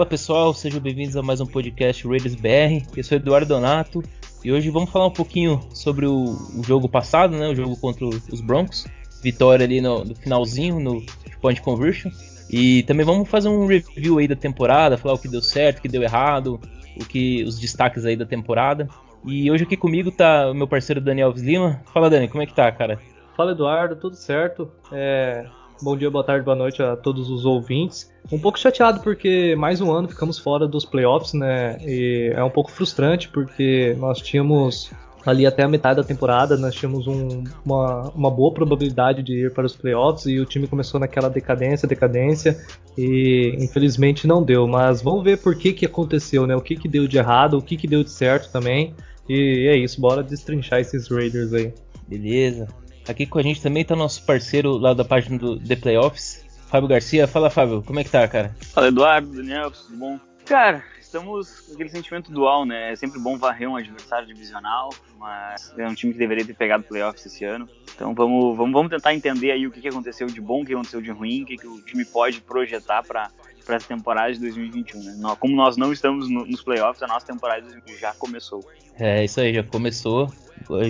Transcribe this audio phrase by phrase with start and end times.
[0.00, 2.86] Fala pessoal, sejam bem-vindos a mais um podcast Raiders BR.
[2.96, 4.02] Eu sou Eduardo Donato
[4.42, 6.24] e hoje vamos falar um pouquinho sobre o,
[6.58, 7.46] o jogo passado, né?
[7.48, 8.86] O jogo contra os Broncos.
[9.22, 11.04] Vitória ali no, no finalzinho, no
[11.42, 12.10] point conversion.
[12.48, 15.82] E também vamos fazer um review aí da temporada, falar o que deu certo, o
[15.82, 16.58] que deu errado,
[16.98, 18.88] o que os destaques aí da temporada.
[19.26, 21.82] E hoje aqui comigo tá o meu parceiro Daniel Lima.
[21.92, 22.98] Fala Dani, como é que tá, cara?
[23.36, 24.72] Fala Eduardo, tudo certo?
[24.90, 25.44] É...
[25.82, 28.12] Bom dia, boa tarde, boa noite a todos os ouvintes.
[28.30, 31.78] Um pouco chateado porque mais um ano ficamos fora dos playoffs, né?
[31.80, 34.90] E é um pouco frustrante porque nós tínhamos
[35.24, 39.54] ali até a metade da temporada, nós tínhamos um, uma, uma boa probabilidade de ir
[39.54, 42.62] para os playoffs e o time começou naquela decadência, decadência
[42.96, 44.68] e infelizmente não deu.
[44.68, 46.54] Mas vamos ver por que, que aconteceu, né?
[46.54, 48.94] O que, que deu de errado, o que, que deu de certo também.
[49.26, 51.72] E é isso, bora destrinchar esses Raiders aí.
[52.06, 52.68] Beleza.
[53.10, 56.88] Aqui com a gente também tá nosso parceiro lá da página do The Playoffs, Fábio
[56.88, 57.26] Garcia.
[57.26, 58.54] Fala, Fábio, como é que tá, cara?
[58.72, 60.20] Fala, Eduardo, Daniel, tudo bom?
[60.46, 62.92] Cara, estamos com aquele sentimento dual, né?
[62.92, 66.84] É sempre bom varrer um adversário divisional, mas é um time que deveria ter pegado
[66.84, 67.68] playoffs esse ano.
[67.92, 71.02] Então vamos, vamos, vamos tentar entender aí o que, aconteceu de bom, o que aconteceu
[71.02, 73.28] de ruim, o que, que o time pode projetar para
[73.66, 75.36] para essa temporada de 2021, né?
[75.38, 77.66] Como nós não estamos no, nos playoffs, a nossa temporada
[78.00, 78.64] já começou.
[78.98, 80.32] É, isso aí, já começou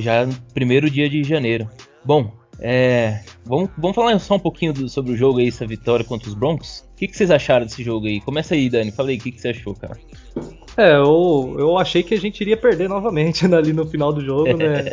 [0.00, 1.68] já no primeiro dia de janeiro.
[2.05, 6.05] Bom, é, vamos, vamos falar só um pouquinho do, sobre o jogo aí, essa vitória
[6.05, 6.84] contra os Broncos.
[6.93, 8.20] O que, que vocês acharam desse jogo aí?
[8.20, 8.93] Começa aí, Dani.
[8.93, 9.98] Fala aí, o que, que você achou, cara?
[10.77, 14.25] É, eu, eu achei que a gente iria perder novamente né, ali no final do
[14.25, 14.93] jogo, né?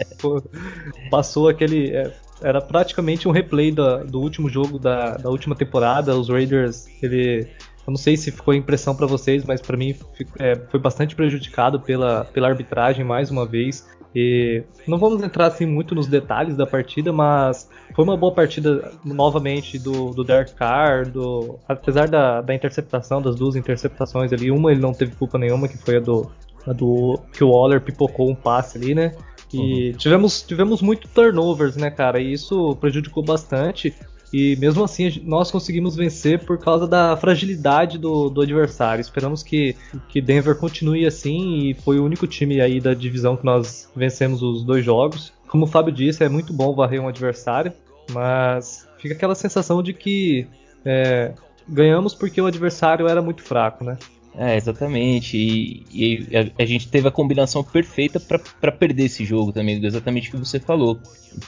[1.12, 1.92] Passou aquele.
[1.96, 6.16] É, era praticamente um replay da, do último jogo da, da última temporada.
[6.16, 7.48] Os Raiders, ele.
[7.88, 9.96] Eu não sei se ficou impressão para vocês, mas para mim
[10.40, 13.88] é, foi bastante prejudicado pela, pela arbitragem mais uma vez.
[14.14, 18.92] E não vamos entrar assim muito nos detalhes da partida, mas foi uma boa partida
[19.06, 24.72] novamente do, do Derek Carr, do, apesar da, da interceptação, das duas interceptações ali, uma
[24.72, 26.30] ele não teve culpa nenhuma, que foi a do,
[26.66, 29.16] a do que o Waller pipocou um passe ali, né?
[29.54, 29.98] E uhum.
[29.98, 32.20] tivemos, tivemos muito turnovers, né, cara?
[32.20, 33.96] E isso prejudicou bastante.
[34.32, 39.02] E mesmo assim nós conseguimos vencer por causa da fragilidade do, do adversário.
[39.02, 39.76] Esperamos que,
[40.10, 44.42] que Denver continue assim e foi o único time aí da divisão que nós vencemos
[44.44, 45.34] os dois jogos.
[45.48, 47.72] Como o Fábio disse, é muito bom varrer um adversário,
[48.12, 50.46] mas fica aquela sensação de que
[50.84, 51.34] é,
[51.68, 53.98] ganhamos porque o adversário era muito fraco, né?
[54.38, 55.36] É, exatamente.
[55.36, 60.30] E, e a, a, gente teve a combinação perfeita para perder esse jogo também, exatamente
[60.30, 61.00] o que você falou.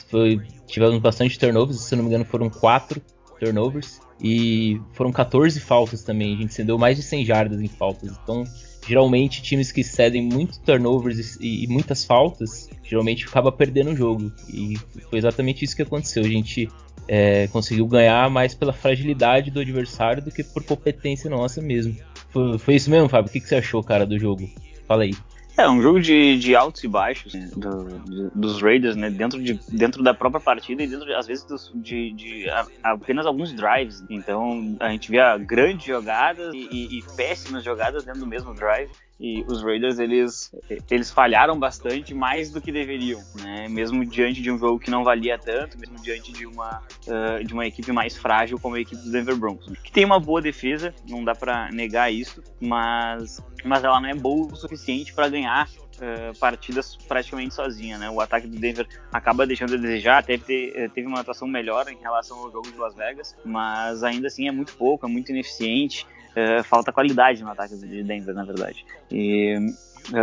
[0.09, 2.99] Foi, tivemos bastante turnovers, se não me engano foram 4
[3.39, 4.01] turnovers.
[4.21, 6.33] E foram 14 faltas também.
[6.33, 8.11] A gente cedeu mais de 100 jardas em faltas.
[8.21, 8.43] Então,
[8.85, 14.31] geralmente, times que cedem muito turnovers e, e muitas faltas, geralmente acaba perdendo o jogo.
[14.51, 14.75] E
[15.09, 16.23] foi exatamente isso que aconteceu.
[16.25, 16.67] A gente
[17.07, 21.95] é, conseguiu ganhar mais pela fragilidade do adversário do que por competência nossa mesmo.
[22.29, 23.29] Foi, foi isso mesmo, Fábio?
[23.29, 24.49] O que, que você achou, cara, do jogo?
[24.87, 25.13] Fala aí.
[25.57, 29.09] É, um jogo de, de altos e baixos né, do, dos Raiders, né?
[29.09, 32.65] Dentro, de, dentro da própria partida e dentro, de, às vezes, dos, de, de a,
[32.83, 34.03] apenas alguns drives.
[34.09, 38.89] Então, a gente via grandes jogadas e, e, e péssimas jogadas dentro do mesmo drive
[39.19, 40.55] e os Raiders eles,
[40.89, 43.67] eles falharam bastante mais do que deveriam, né?
[43.67, 47.53] Mesmo diante de um jogo que não valia tanto, mesmo diante de uma, uh, de
[47.53, 50.95] uma equipe mais frágil como a equipe do Denver Broncos, que tem uma boa defesa,
[51.07, 55.48] não dá para negar isso, mas, mas ela não é boa o suficiente para ganhar
[55.67, 58.09] uh, partidas praticamente sozinha, né?
[58.09, 61.97] O ataque do Denver acaba deixando a desejar, teve, eh, teve uma atuação melhor em
[61.97, 66.05] relação ao jogo de Las Vegas, mas ainda assim é muito pouco, é muito ineficiente.
[66.29, 68.85] Uh, falta qualidade no ataque de Denver, na verdade.
[69.11, 69.57] E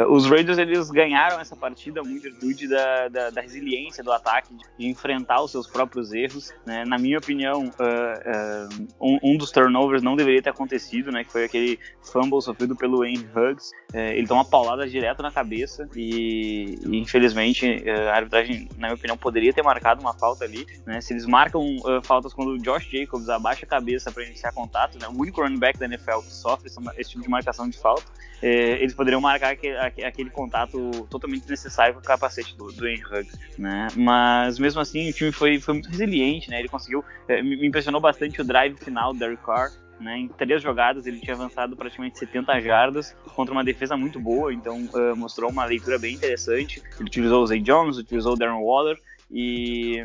[0.09, 4.87] os Raiders eles ganharam essa partida muito virtude da, da, da, resiliência do ataque, de
[4.87, 6.53] enfrentar os seus próprios erros.
[6.65, 6.85] Né?
[6.85, 11.25] Na minha opinião, uh, uh, um, um, dos turnovers não deveria ter acontecido, né?
[11.25, 13.73] que foi aquele fumble sofrido pelo Henry Huggs.
[13.95, 19.17] ele toma uma paulada direto na cabeça e, e infelizmente a arbitragem, na minha opinião,
[19.17, 20.67] poderia ter marcado uma falta ali.
[20.85, 21.01] Né?
[21.01, 21.63] Se eles marcam
[22.03, 25.09] faltas quando o Josh Jacobs abaixa a cabeça para iniciar contato, né?
[25.09, 28.05] o único running back da NFL que sofre esse tipo de marcação de falta,
[28.43, 33.39] eles poderiam marcar aquele aquele contato totalmente necessário com o capacete do, do Henry Huggs,
[33.59, 33.89] né?
[33.97, 36.59] Mas mesmo assim o time foi, foi muito resiliente, né?
[36.59, 40.63] Ele conseguiu, é, me impressionou bastante o drive final do Derek Carr, né, em três
[40.63, 45.51] jogadas ele tinha avançado praticamente 70 jardas contra uma defesa muito boa, então uh, mostrou
[45.51, 46.83] uma leitura bem interessante.
[46.99, 48.99] Ele utilizou o Zay Jones, utilizou o Darren Waller
[49.31, 50.05] e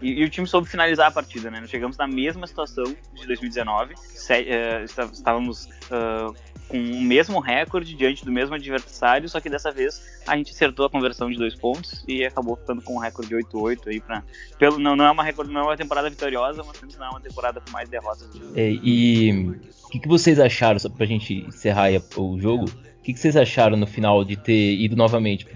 [0.00, 1.60] e, e, o time soube finalizar a partida, né?
[1.60, 2.84] Nós chegamos na mesma situação
[3.14, 6.32] de 2019, se, uh, estávamos uh,
[6.68, 10.86] com o mesmo recorde diante do mesmo adversário, só que dessa vez a gente acertou
[10.86, 14.22] a conversão de dois pontos e acabou ficando com um recorde de 8-8 aí para
[14.58, 17.20] pelo não, não é uma recorde, não é uma temporada vitoriosa, mas não é uma
[17.20, 18.28] temporada com mais derrotas.
[18.54, 19.32] É, e
[19.84, 23.36] o que, que, vocês acharam, só pra gente encerrar o jogo, o que, que vocês
[23.36, 25.46] acharam no final de ter ido novamente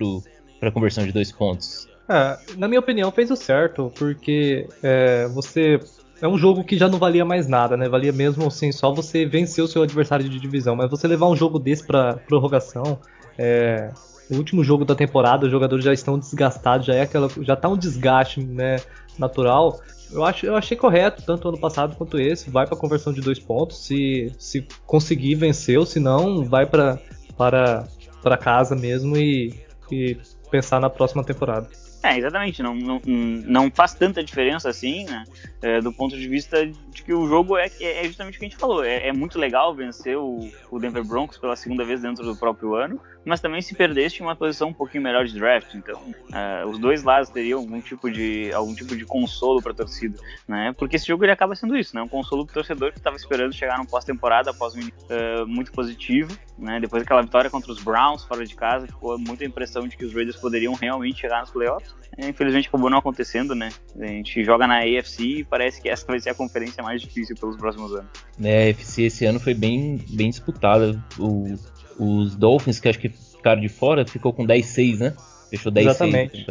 [0.58, 1.88] para a conversão de dois pontos?
[2.08, 5.78] É, na minha opinião, fez o certo, porque é, você
[6.22, 7.88] é um jogo que já não valia mais nada, né?
[7.88, 10.76] Valia mesmo assim só você vencer o seu adversário de divisão.
[10.76, 13.00] Mas você levar um jogo desse pra prorrogação,
[13.36, 13.90] é,
[14.30, 17.68] o último jogo da temporada, os jogadores já estão desgastados, já é aquela, já tá
[17.68, 18.76] um desgaste, né,
[19.18, 19.80] natural.
[20.12, 22.48] Eu, acho, eu achei correto, tanto ano passado quanto esse.
[22.50, 23.84] Vai para conversão de dois pontos.
[23.84, 25.84] Se, se conseguir, venceu.
[25.84, 27.00] Se não, vai pra,
[27.36, 27.88] para,
[28.22, 29.52] para casa mesmo e,
[29.90, 30.16] e
[30.52, 31.68] pensar na próxima temporada.
[32.02, 35.24] É, exatamente, não, não, não faz tanta diferença assim, né?
[35.62, 38.48] É, do ponto de vista de que o jogo é, é justamente o que a
[38.48, 38.84] gente falou.
[38.84, 42.74] É, é muito legal vencer o, o, Denver Broncos pela segunda vez dentro do próprio
[42.74, 45.74] ano, mas também se perdesse uma posição um pouquinho melhor de draft.
[45.74, 46.02] Então,
[46.34, 50.18] é, os dois lados teriam algum tipo de, algum tipo de consolo para a torcida,
[50.48, 50.74] né?
[50.76, 52.02] Porque esse jogo ele acaba sendo isso, né?
[52.02, 56.36] Um consolo para torcedor que estava esperando chegar num pós-temporada após um uh, muito positivo,
[56.58, 56.80] né?
[56.80, 60.12] Depois daquela vitória contra os Browns fora de casa, ficou muita impressão de que os
[60.12, 61.91] Raiders poderiam realmente chegar nos playoffs.
[62.18, 63.70] É, infelizmente acabou não acontecendo, né?
[63.98, 67.34] A gente joga na AFC e parece que essa vai ser a conferência mais difícil
[67.36, 68.10] pelos próximos anos.
[68.42, 71.02] É, a AFC esse ano foi bem, bem disputada.
[71.18, 71.54] O,
[71.98, 75.14] os Dolphins, que acho que ficaram de fora, ficou com 10-6, né?
[75.48, 75.80] Fechou 10-6.
[75.80, 76.46] Exatamente.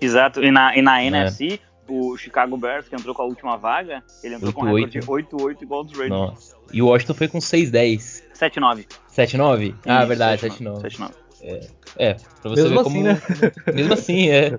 [0.00, 1.06] Exato, e na, e na é.
[1.06, 4.74] NFC, o Chicago Bears, que entrou com a última vaga, ele entrou 8, com um
[4.74, 6.20] recorde de 8-8 igual dos Raiders.
[6.20, 6.56] Nossa.
[6.72, 8.22] E o Washington foi com 6-10.
[8.34, 8.86] 7-9.
[9.14, 9.74] 7-9?
[9.84, 10.82] Ah, verdade, 7-9.
[10.82, 11.12] 7-9.
[11.42, 11.60] É,
[11.96, 13.02] é, pra você mesmo ver assim, como.
[13.02, 13.22] Né?
[13.74, 14.58] Mesmo assim, é.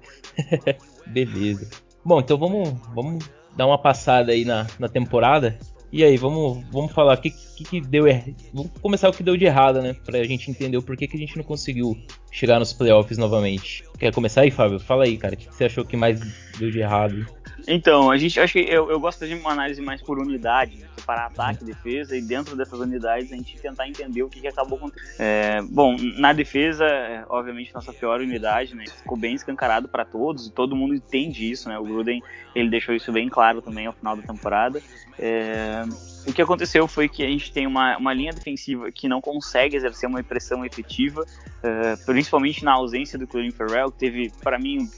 [1.07, 1.69] Beleza.
[2.03, 3.25] Bom, então vamos, vamos
[3.55, 5.57] dar uma passada aí na, na temporada.
[5.91, 7.31] E aí, vamos, vamos falar o que,
[7.63, 8.35] que, que, deu errado.
[8.53, 9.95] Vamos começar o que deu de errado, né?
[10.05, 11.97] Pra gente entender o porquê que a gente não conseguiu
[12.31, 13.83] chegar nos playoffs novamente.
[13.97, 14.79] Quer começar aí, Fábio?
[14.79, 15.35] Fala aí, cara.
[15.35, 16.19] O que, você achou que mais
[16.57, 17.25] deu de errado?
[17.67, 20.87] Então, a gente acho que eu, eu gosto de uma análise mais por unidade, né?
[21.01, 24.47] separar ataque e defesa, e dentro dessas unidades a gente tentar entender o que, que
[24.47, 25.19] acabou acontecendo.
[25.19, 28.85] É, bom, na defesa, é, obviamente, nossa pior unidade, né?
[28.85, 31.77] Ficou bem escancarado para todos, e todo mundo entende isso, né?
[31.77, 32.21] O Gruden
[32.55, 34.81] ele deixou isso bem claro também ao final da temporada.
[35.19, 35.83] É,
[36.27, 39.75] o que aconteceu foi que a gente tem uma, uma linha defensiva que não consegue
[39.75, 41.25] exercer uma pressão efetiva,
[41.63, 44.89] é, principalmente na ausência do Colin Farrell, que teve, para mim,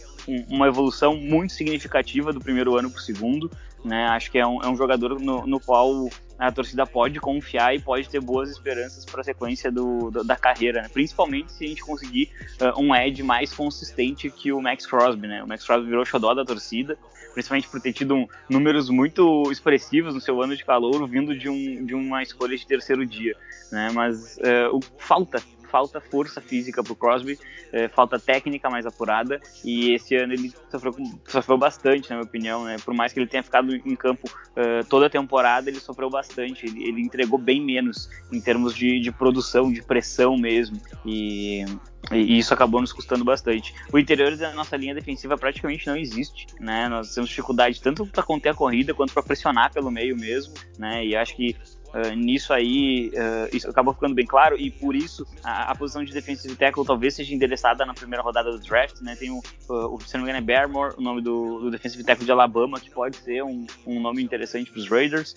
[0.49, 3.49] uma evolução muito significativa do primeiro ano para o segundo.
[3.83, 4.05] Né?
[4.07, 6.07] Acho que é um, é um jogador no, no, qual
[6.39, 10.37] a torcida pode confiar e pode ter boas esperanças para a sequência do, do, da
[10.37, 10.89] carreira, né?
[10.89, 12.29] principalmente se a gente conseguir
[12.61, 15.27] uh, um edge mais consistente que o Max Crosby.
[15.27, 15.43] Né?
[15.43, 16.97] O Max Crosby virou xodó da torcida,
[17.33, 21.49] principalmente por ter tido um, números muito expressivos no seu ano de calor, vindo de,
[21.49, 23.35] um, de uma escolha de terceiro dia.
[23.71, 23.89] Né?
[23.93, 25.41] Mas uh, o, falta
[25.73, 27.39] falta força física pro Crosby,
[27.71, 30.93] é, falta técnica mais apurada, e esse ano ele sofreu,
[31.25, 32.75] sofreu bastante, na minha opinião, né?
[32.85, 36.67] Por mais que ele tenha ficado em campo uh, toda a temporada, ele sofreu bastante,
[36.67, 41.65] ele, ele entregou bem menos em termos de, de produção, de pressão mesmo, e
[42.11, 43.73] e isso acabou nos custando bastante.
[43.91, 46.87] O interior da nossa linha defensiva praticamente não existe, né?
[46.89, 51.05] Nós temos dificuldade tanto para conter a corrida quanto para pressionar pelo meio mesmo, né?
[51.05, 51.55] E acho que
[51.93, 56.03] Uh, nisso aí, uh, isso acabou ficando bem claro, e por isso a, a, posição
[56.03, 59.15] de defensive tackle talvez seja endereçada na primeira rodada do draft, né?
[59.15, 59.37] Tem o,
[59.69, 62.31] uh, o se não me engano, é Barrymore, o nome do, do defensive tackle de
[62.31, 65.35] Alabama, que pode ser um, um nome interessante para os Raiders.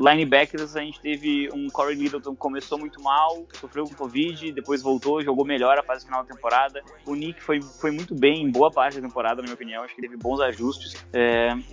[0.00, 4.82] linebackers, a gente teve um Corey Littleton que começou muito mal, sofreu com Covid, depois
[4.82, 6.82] voltou, jogou melhor a fase final da temporada.
[7.06, 9.94] O Nick foi, foi muito bem em boa parte da temporada, na minha opinião, acho
[9.94, 11.06] que teve bons ajustes.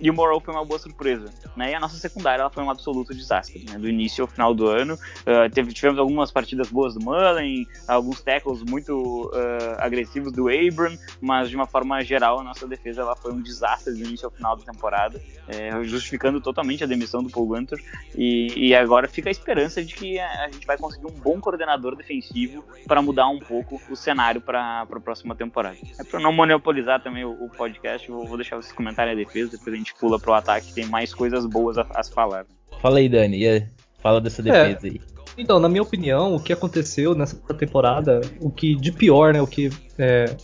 [0.00, 1.32] e o Morrow foi uma boa surpresa.
[1.56, 1.72] Né?
[1.72, 3.76] E a nossa secundária ela foi um absoluto desastre, né?
[3.76, 4.94] Do início início ao final do ano.
[4.94, 10.96] Uh, teve, tivemos algumas partidas boas do Mullen, alguns tackles muito uh, agressivos do Abram,
[11.20, 14.30] mas de uma forma geral a nossa defesa ela foi um desastre do início ao
[14.30, 17.82] final da temporada, é, justificando totalmente a demissão do Paul Gunter.
[18.14, 21.96] E, e agora fica a esperança de que a, gente vai conseguir um bom coordenador
[21.96, 25.76] defensivo para mudar um pouco o cenário para a próxima temporada.
[25.98, 29.52] É para não monopolizar também o, o podcast, vou, vou, deixar vocês comentarem a defesa,
[29.52, 32.46] depois a gente pula para o ataque, tem mais coisas boas a, a se falar.
[32.80, 33.42] Fala aí, Dani.
[33.42, 33.66] E
[34.04, 34.44] Fala dessa é.
[34.44, 34.90] defesa é.
[34.90, 35.00] aí.
[35.38, 39.46] Então, na minha opinião, o que aconteceu nessa temporada, o que de pior, né, o
[39.46, 40.36] que é,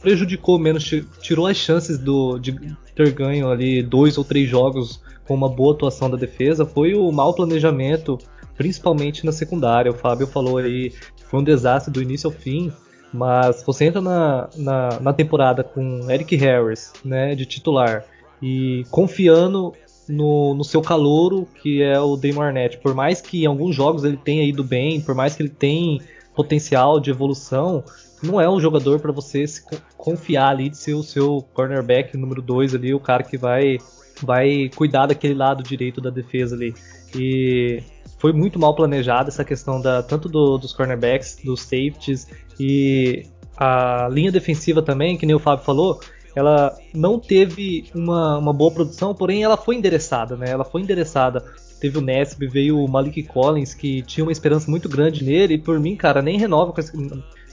[0.00, 0.88] prejudicou menos,
[1.20, 2.56] tirou as chances do, de
[2.94, 7.10] ter ganho ali dois ou três jogos com uma boa atuação da defesa, foi o
[7.10, 8.16] mau planejamento,
[8.56, 9.90] principalmente na secundária.
[9.90, 10.92] O Fábio falou aí,
[11.28, 12.72] foi um desastre do início ao fim,
[13.12, 18.04] mas você entra na, na, na temporada com Eric Harris, né, de titular,
[18.40, 19.72] e confiando
[20.08, 22.54] no, no seu calouro, que é o Damon.
[22.82, 26.00] Por mais que em alguns jogos ele tenha ido bem, por mais que ele tenha
[26.34, 27.84] potencial de evolução,
[28.22, 29.62] não é um jogador para você se
[29.96, 33.78] confiar ali de ser o seu cornerback número 2 ali, o cara que vai
[34.22, 36.74] vai cuidar daquele lado direito da defesa ali.
[37.16, 37.82] E
[38.18, 42.26] foi muito mal planejada essa questão da tanto do, dos cornerbacks, dos safeties
[42.58, 46.00] e a linha defensiva também, que nem o Fábio falou,
[46.34, 50.50] ela não teve uma, uma boa produção, porém ela foi endereçada, né?
[50.50, 51.44] Ela foi endereçada.
[51.80, 55.58] Teve o Nesb, veio o Malik Collins, que tinha uma esperança muito grande nele, e
[55.58, 56.92] por mim, cara, nem renova com esse,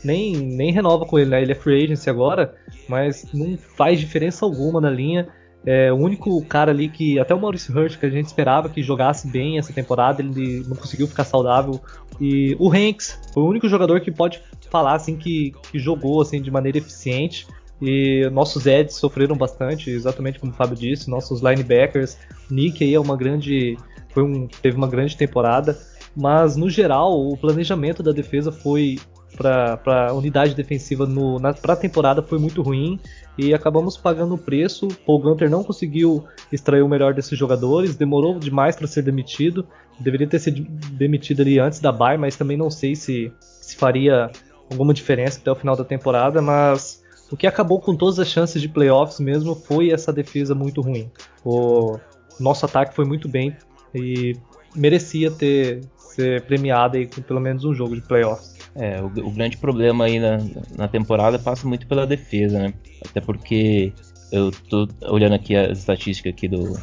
[0.03, 1.41] nem, nem renova com ele, né?
[1.41, 2.55] Ele é free agency agora,
[2.87, 5.27] mas não faz diferença alguma na linha.
[5.63, 8.81] É, o único cara ali que, até o Maurice Hurt, que a gente esperava que
[8.81, 11.79] jogasse bem essa temporada, ele não conseguiu ficar saudável.
[12.19, 16.41] E o Hanks foi o único jogador que pode falar assim que, que jogou assim
[16.41, 17.45] de maneira eficiente.
[17.81, 22.17] E nossos Eds sofreram bastante, exatamente como o Fábio disse, nossos linebackers.
[22.49, 23.77] Nick aí é uma grande.
[24.09, 25.77] Foi um, teve uma grande temporada.
[26.15, 28.99] Mas no geral, o planejamento da defesa foi
[29.37, 31.07] para a unidade defensiva
[31.39, 32.99] na pra temporada foi muito ruim
[33.37, 34.87] e acabamos pagando o preço.
[35.05, 39.65] Paul Gunter não conseguiu extrair o melhor desses jogadores, demorou demais para ser demitido.
[39.99, 44.29] Deveria ter sido demitido ali antes da bye, mas também não sei se, se faria
[44.69, 46.41] alguma diferença até o final da temporada.
[46.41, 47.00] Mas
[47.31, 51.09] o que acabou com todas as chances de playoffs mesmo foi essa defesa muito ruim.
[51.45, 51.97] O
[52.39, 53.55] nosso ataque foi muito bem
[53.95, 54.35] e
[54.75, 58.53] merecia ter ser premiado aí com pelo menos um jogo de playoffs.
[58.75, 60.37] É, o, o, grande problema aí na,
[60.77, 62.73] na temporada passa muito pela defesa, né?
[63.05, 63.93] Até porque
[64.31, 66.77] eu tô olhando aqui as estatísticas aqui do,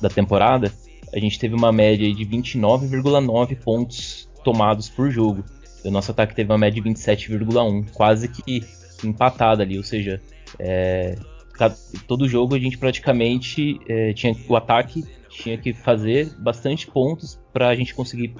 [0.00, 0.72] da temporada,
[1.14, 5.44] a gente teve uma média de 29,9 pontos tomados por jogo.
[5.84, 8.62] O nosso ataque teve uma média de 27,1, quase que
[9.04, 10.20] empatada ali, ou seja,
[10.58, 11.16] é,
[12.06, 17.68] todo jogo a gente praticamente é, tinha o ataque tinha que fazer bastante pontos para
[17.68, 18.34] a gente conseguir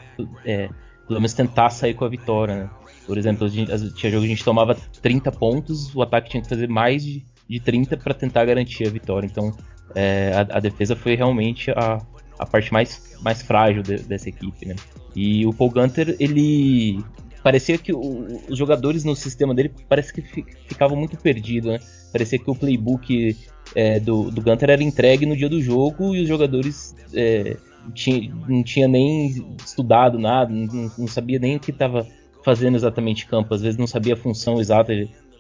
[0.44, 0.68] é,
[1.06, 2.70] pelo menos tentar sair com a vitória, né?
[3.06, 6.68] Por exemplo, tinha jogo que a gente tomava 30 pontos, o ataque tinha que fazer
[6.68, 9.26] mais de, de 30 para tentar garantir a vitória.
[9.26, 9.52] Então
[9.94, 11.98] é, a, a, defesa foi realmente a,
[12.38, 14.76] a parte mais, mais frágil de, dessa equipe, né?
[15.14, 17.04] E o Paul Gunter, ele
[17.42, 20.22] parecia que o, os jogadores no sistema dele parece que
[20.66, 21.78] ficavam muito perdidos, né?
[22.12, 23.36] Parecia que o playbook
[23.74, 27.56] é, do, do Gunter era entregue no dia do jogo e os jogadores é,
[27.94, 32.06] tinha, não tinha nem estudado nada, não, não sabia nem o que estava
[32.44, 34.92] fazendo exatamente campo, às vezes não sabia a função exata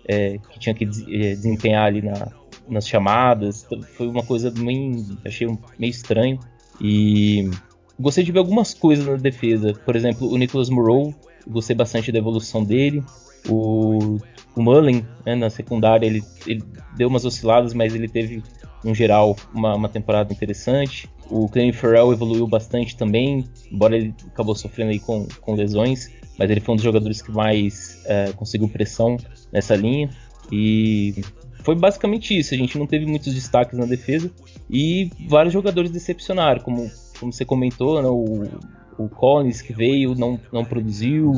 [0.06, 2.32] é, que tinha que é, desempenhar ali na,
[2.68, 3.66] nas chamadas.
[3.96, 5.04] Foi uma coisa bem.
[5.24, 5.46] achei
[5.78, 6.38] meio estranho.
[6.80, 7.50] E
[7.98, 9.72] gostei de ver algumas coisas na defesa.
[9.84, 11.14] Por exemplo, o Nicholas Moreau,
[11.46, 13.02] gostei bastante da evolução dele.
[13.48, 14.18] O,
[14.56, 16.62] o Mullen, né, na secundária, ele, ele
[16.96, 18.42] deu umas osciladas, mas ele teve,
[18.84, 21.08] no geral, uma, uma temporada interessante.
[21.28, 26.50] O Clem Farrell evoluiu bastante também, embora ele acabou sofrendo aí com, com lesões mas
[26.50, 29.16] ele foi um dos jogadores que mais é, conseguiu pressão
[29.52, 30.10] nessa linha.
[30.50, 31.22] E
[31.62, 32.54] foi basicamente isso.
[32.54, 34.30] A gente não teve muitos destaques na defesa
[34.68, 38.42] e vários jogadores decepcionaram, como, como você comentou, né, o,
[38.98, 41.32] o Collins que veio não, não produziu,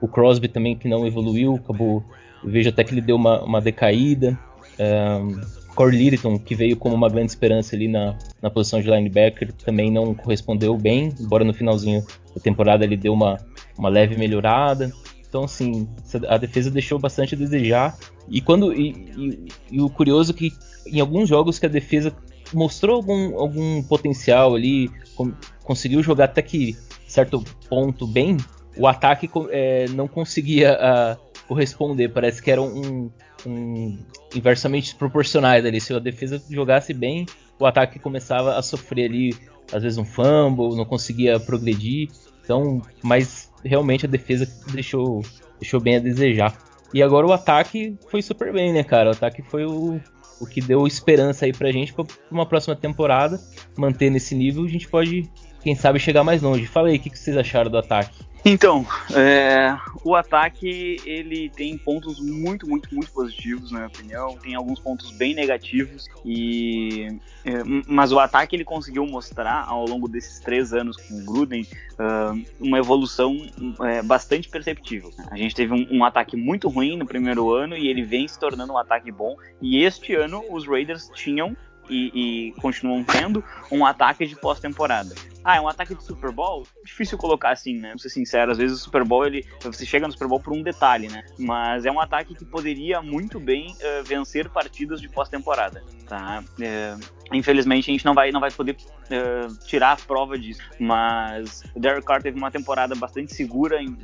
[0.00, 2.04] o Crosby também que não evoluiu, acabou.
[2.44, 4.38] Vejo até que ele deu uma, uma decaída.
[4.78, 5.40] Um,
[5.74, 9.92] Corey Littleton, que veio como uma grande esperança ali na, na posição de linebacker, também
[9.92, 13.38] não correspondeu bem, embora no finalzinho da temporada ele deu uma,
[13.78, 14.90] uma leve melhorada.
[15.28, 15.88] Então, assim,
[16.26, 17.96] a defesa deixou bastante a desejar.
[18.28, 20.52] E quando e, e, e o curioso é que
[20.86, 22.12] em alguns jogos que a defesa
[22.52, 26.76] mostrou algum, algum potencial ali, com, conseguiu jogar até que
[27.08, 28.36] certo ponto bem,
[28.76, 32.08] o ataque é, não conseguia uh, corresponder.
[32.10, 33.10] Parece que era um,
[33.44, 33.98] um,
[34.34, 35.80] inversamente proporcionais ali.
[35.80, 37.26] Se a defesa jogasse bem,
[37.58, 39.34] o ataque começava a sofrer ali,
[39.72, 42.08] às vezes um fumble, não conseguia progredir.
[42.44, 45.22] Então, mas realmente a defesa deixou,
[45.60, 46.56] deixou bem a desejar.
[46.94, 49.10] E agora o ataque foi super bem, né, cara?
[49.10, 50.00] O ataque foi o,
[50.40, 53.38] o que deu esperança aí pra gente pra uma próxima temporada.
[53.76, 55.30] Manter nesse nível, a gente pode,
[55.68, 56.64] quem sabe, chegar mais longe.
[56.66, 58.24] Fala aí, o que, que vocês acharam do ataque?
[58.42, 64.38] Então, é, o ataque ele tem pontos muito, muito, muito positivos, na minha opinião.
[64.38, 67.08] Tem alguns pontos bem negativos e,
[67.44, 71.66] é, mas o ataque ele conseguiu mostrar ao longo desses três anos com o Gruden
[71.98, 73.36] uh, uma evolução
[73.82, 75.10] é, bastante perceptível.
[75.30, 78.38] A gente teve um, um, ataque muito ruim no primeiro ano e ele vem se
[78.38, 79.36] tornando um ataque bom.
[79.60, 81.54] E este ano os Raiders tinham
[81.88, 85.14] e, e continuam tendo um ataque de pós-temporada.
[85.44, 86.66] ah, é um ataque de Super Bowl?
[86.84, 87.90] Difícil colocar assim, né?
[87.90, 90.52] Vou ser sincero, às vezes o Super Bowl, ele, você chega no Super Bowl por
[90.52, 91.24] um detalhe, né?
[91.38, 96.44] Mas é um ataque que poderia muito bem uh, vencer partidas de pós-temporada, tá?
[96.58, 97.00] Uh,
[97.32, 101.80] infelizmente a gente não vai, não vai poder uh, tirar a prova disso, mas o
[101.80, 103.96] Derek Carr teve uma temporada bastante segura, em,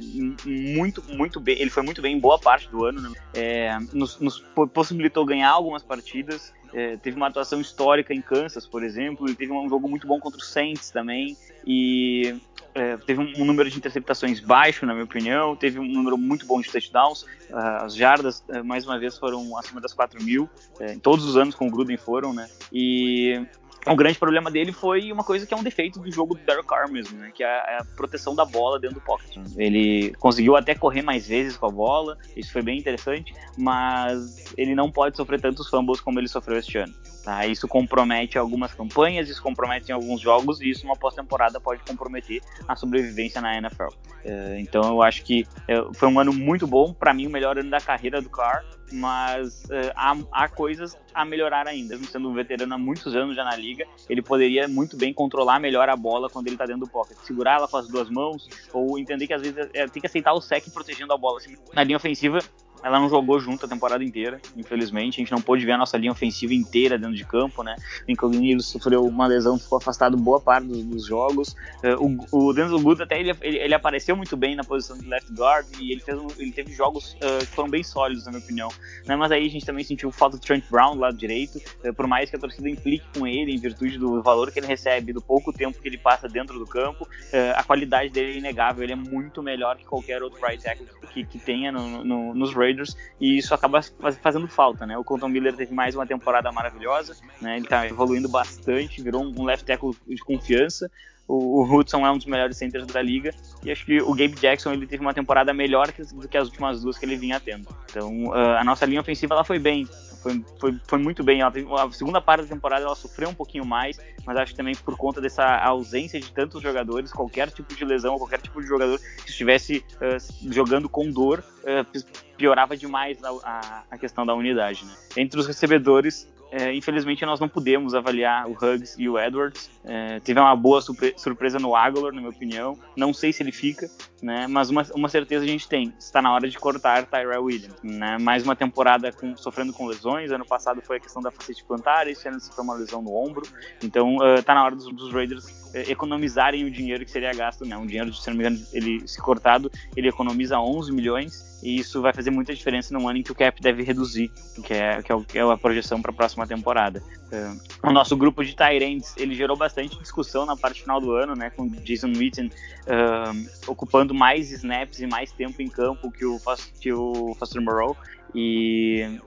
[0.47, 3.13] em, muito, muito bem, ele foi muito bem em boa parte do ano, né?
[3.35, 4.39] é, nos, nos
[4.73, 9.53] possibilitou ganhar algumas partidas, é, teve uma atuação histórica em Kansas, por exemplo, ele teve
[9.53, 12.37] um jogo muito bom contra o Saints também, e
[12.75, 16.45] é, teve um, um, número de interceptações baixo, na minha opinião, teve um número muito
[16.45, 20.51] bom de touchdowns, uh, as jardas, uh, mais uma vez, foram acima das 4 mil,
[20.81, 23.41] uh, em todos os anos com o Gruden foram, né, e
[23.87, 26.67] o grande problema dele foi uma coisa que é um defeito do jogo do Derek
[26.67, 27.31] Carr mesmo, né?
[27.35, 29.37] Que é é a, proteção da bola dentro do pocket.
[29.57, 34.75] Ele conseguiu até correr mais vezes com a bola, isso foi bem interessante, mas ele
[34.75, 36.95] não pode sofrer tantos fumbles como ele sofreu este ano.
[37.25, 37.47] Tá?
[37.47, 42.43] Isso compromete algumas campanhas, isso compromete em alguns jogos e isso uma pós-temporada pode comprometer
[42.69, 43.89] a sobrevivência na NFL.
[44.23, 47.59] É, então eu acho que é, foi um ano muito bom, para mim o melhor
[47.59, 48.63] ano da carreira do Carr,
[48.93, 51.97] mas uh, há, há, coisas a melhorar ainda.
[51.97, 55.59] Mesmo sendo um veterano há muitos anos já na liga, ele poderia muito bem controlar
[55.59, 57.17] melhor a bola quando ele está dentro do pocket.
[57.19, 60.33] Segurar ela com as duas mãos, ou entender que às vezes é, tem que aceitar
[60.33, 61.39] o sec protegendo a bola.
[61.39, 62.39] Assim, na linha ofensiva,
[62.85, 65.15] ela não jogou junto a temporada inteira, infelizmente.
[65.15, 67.75] A gente não pôde ver a nossa linha ofensiva inteira dentro de campo, né?
[68.07, 71.57] O Incognito sofreu uma lesão, ficou afastado boa parte dos, dos jogos.
[71.83, 75.09] Uh, o, o Denzel Good até ele, ele, ele, apareceu muito bem na posição de
[75.09, 78.33] left guard e ele, fez um, ele teve jogos uh, que foram bem sólidos, na
[78.33, 78.69] minha opinião.
[79.07, 79.17] Né?
[79.17, 82.07] Mas aí a gente também sentiu falta do Trent Brown do lado direito, uh, por
[82.07, 85.23] mais que a torcida implique com ele em virtude do valor que ele recebe, do
[85.23, 87.09] pouco tempo que ele passa dentro do campo,
[87.57, 91.25] a qualidade dele é inegável, ele é muito melhor que qualquer outro right tackle que,
[91.25, 92.74] que tenha no, no, nos Raiders
[93.21, 93.81] e isso acaba
[94.23, 94.97] fazendo falta, né?
[94.99, 97.57] O Colton Miller teve mais uma temporada maravilhosa, né?
[97.57, 100.91] Ele tá evoluindo bastante, virou um left tackle de confiança.
[101.27, 104.35] O, o Hudson é um dos melhores centers da liga e acho que o Gabe
[104.35, 107.67] Jackson ele teve uma temporada melhor do que as últimas duas que ele vinha tendo.
[107.91, 109.89] Então uh, a nossa linha ofensiva ela foi bem,
[110.25, 111.43] foi, foi, foi muito bem.
[111.43, 111.53] A
[111.93, 115.21] segunda parte da temporada ela sofreu um pouquinho mais, mas acho que também por conta
[115.21, 119.85] dessa ausência de tantos jogadores, qualquer tipo de lesão, qualquer tipo de jogador que estivesse
[119.97, 122.05] uh, jogando com dor, uh,
[122.39, 124.85] piorava demais a, a, a, questão da unidade.
[124.85, 124.95] Né?
[125.19, 129.69] Entre os recebedores, é, infelizmente nós não pudemos avaliar o Huggs e o Edwards.
[129.85, 132.79] É, teve uma boa surpre surpresa no Aguilar, na minha opinião.
[132.97, 133.91] Não sei se ele fica,
[134.23, 134.47] né?
[134.47, 137.75] Mas uma, uma certeza a gente tem: está na hora de cortar Tyrell Williams.
[137.83, 138.19] Né?
[138.19, 140.31] Mais uma temporada com, sofrendo com lesões.
[140.31, 143.43] Ano passado foi a questão da facete plantar, esse ano foi uma lesão no ombro.
[143.83, 147.77] Então está uh, na hora dos, dos Raiders economizarem o dinheiro que seria gasto, né?
[147.77, 152.03] Um dinheiro, se não me engano, ele se cortado, ele economiza 11 milhões e isso
[152.03, 154.31] vai fazer muita diferença no ano em que o cap deve reduzir,
[154.63, 157.03] que é, que é, que é a projeção para a próxima temporada.
[157.33, 161.35] Uh, o nosso grupo de Tyrants, ele gerou bastante discussão na parte final do ano,
[161.35, 166.39] né, com Jason Witten uh, ocupando mais snaps e mais tempo em campo que o,
[166.81, 167.97] que o Foster Moreau,
[168.35, 169.19] e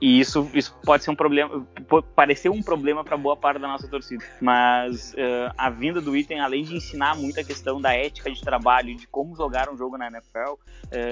[0.00, 3.68] e isso, isso pode ser um problema, pode parecer um problema para boa parte da
[3.68, 4.24] nossa torcida.
[4.40, 8.40] Mas uh, a vinda do item, além de ensinar muito a questão da ética de
[8.40, 10.58] trabalho, de como jogar um jogo na NFL, uh,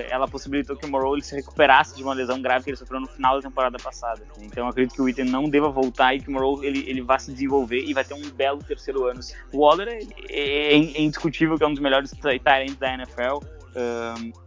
[0.09, 3.01] ela possibilitou que o Morrow ele se recuperasse de uma lesão grave que ele sofreu
[3.01, 4.23] no final da temporada passada.
[4.41, 7.03] Então eu acredito que o item não deva voltar e que o Morrow ele, ele
[7.03, 9.21] vá se desenvolver e vai ter um belo terceiro ano.
[9.53, 12.43] O Waller é, é, é indiscutível que é um dos melhores tight
[12.79, 13.58] da NFL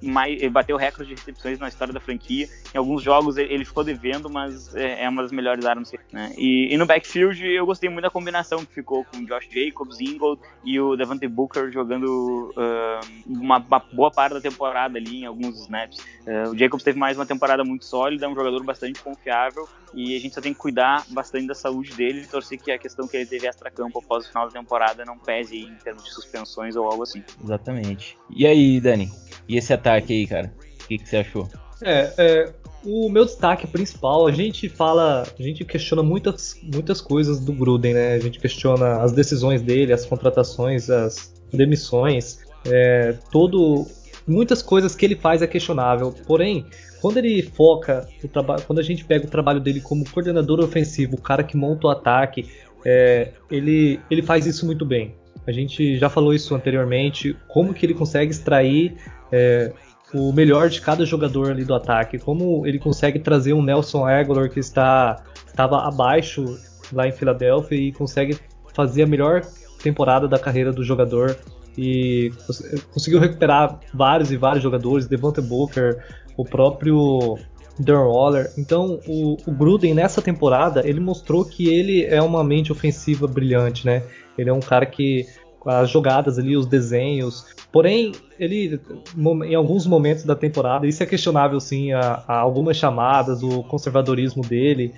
[0.01, 2.47] mais, ele bateu recorde de recepções na história da franquia.
[2.73, 5.91] Em alguns jogos ele ficou devendo, mas é, é uma das melhores armas.
[6.11, 6.33] Né?
[6.37, 10.41] E, e, no backfield eu gostei muito da combinação que ficou com Josh Jacobs, Ingold
[10.63, 15.59] e o Devante Booker jogando uh, uma, uma, boa parte da temporada ali em alguns
[15.61, 15.99] snaps.
[16.21, 20.15] Uh, o Jacobs teve mais uma temporada muito sólida, é um jogador bastante confiável e
[20.15, 23.07] a gente só tem que cuidar bastante da saúde dele e torcer que a questão
[23.07, 26.75] que ele teve extra-campo após o final da temporada não pese em termos de suspensões
[26.75, 27.23] ou algo assim.
[27.43, 28.17] Exatamente.
[28.29, 29.09] E aí, Dani?
[29.51, 30.53] E esse ataque aí, cara?
[30.81, 31.45] O que, que você achou?
[31.83, 32.53] É, é,
[32.85, 37.93] o meu destaque principal, a gente fala, a gente questiona muitas, muitas coisas do Gruden,
[37.93, 38.13] né?
[38.13, 43.85] A gente questiona as decisões dele, as contratações, as demissões, é, todo,
[44.25, 46.15] muitas coisas que ele faz é questionável.
[46.25, 46.65] Porém,
[47.01, 51.15] quando ele foca o trabalho, quando a gente pega o trabalho dele como coordenador ofensivo,
[51.15, 52.47] o cara que monta o ataque,
[52.85, 55.13] é, ele, ele faz isso muito bem.
[55.45, 58.95] A gente já falou isso anteriormente, como que ele consegue extrair
[59.31, 59.71] é,
[60.13, 64.49] o melhor de cada jogador ali do ataque, como ele consegue trazer um Nelson Aguilar
[64.49, 66.57] que está estava abaixo
[66.93, 68.37] lá em Filadélfia e consegue
[68.73, 69.41] fazer a melhor
[69.81, 71.37] temporada da carreira do jogador
[71.77, 72.31] e
[72.93, 76.03] conseguiu recuperar vários e vários jogadores, Devonta Booker,
[76.37, 77.37] o próprio
[77.79, 78.51] Darren Waller.
[78.57, 83.85] Então, o, o, Gruden nessa temporada ele mostrou que ele é uma mente ofensiva brilhante,
[83.85, 84.03] né?
[84.37, 85.25] Ele é um cara que
[85.65, 87.45] as jogadas ali, os desenhos.
[87.71, 88.79] Porém, ele,
[89.45, 94.43] em alguns momentos da temporada, isso é questionável sim, a, a algumas chamadas, o conservadorismo
[94.43, 94.93] dele.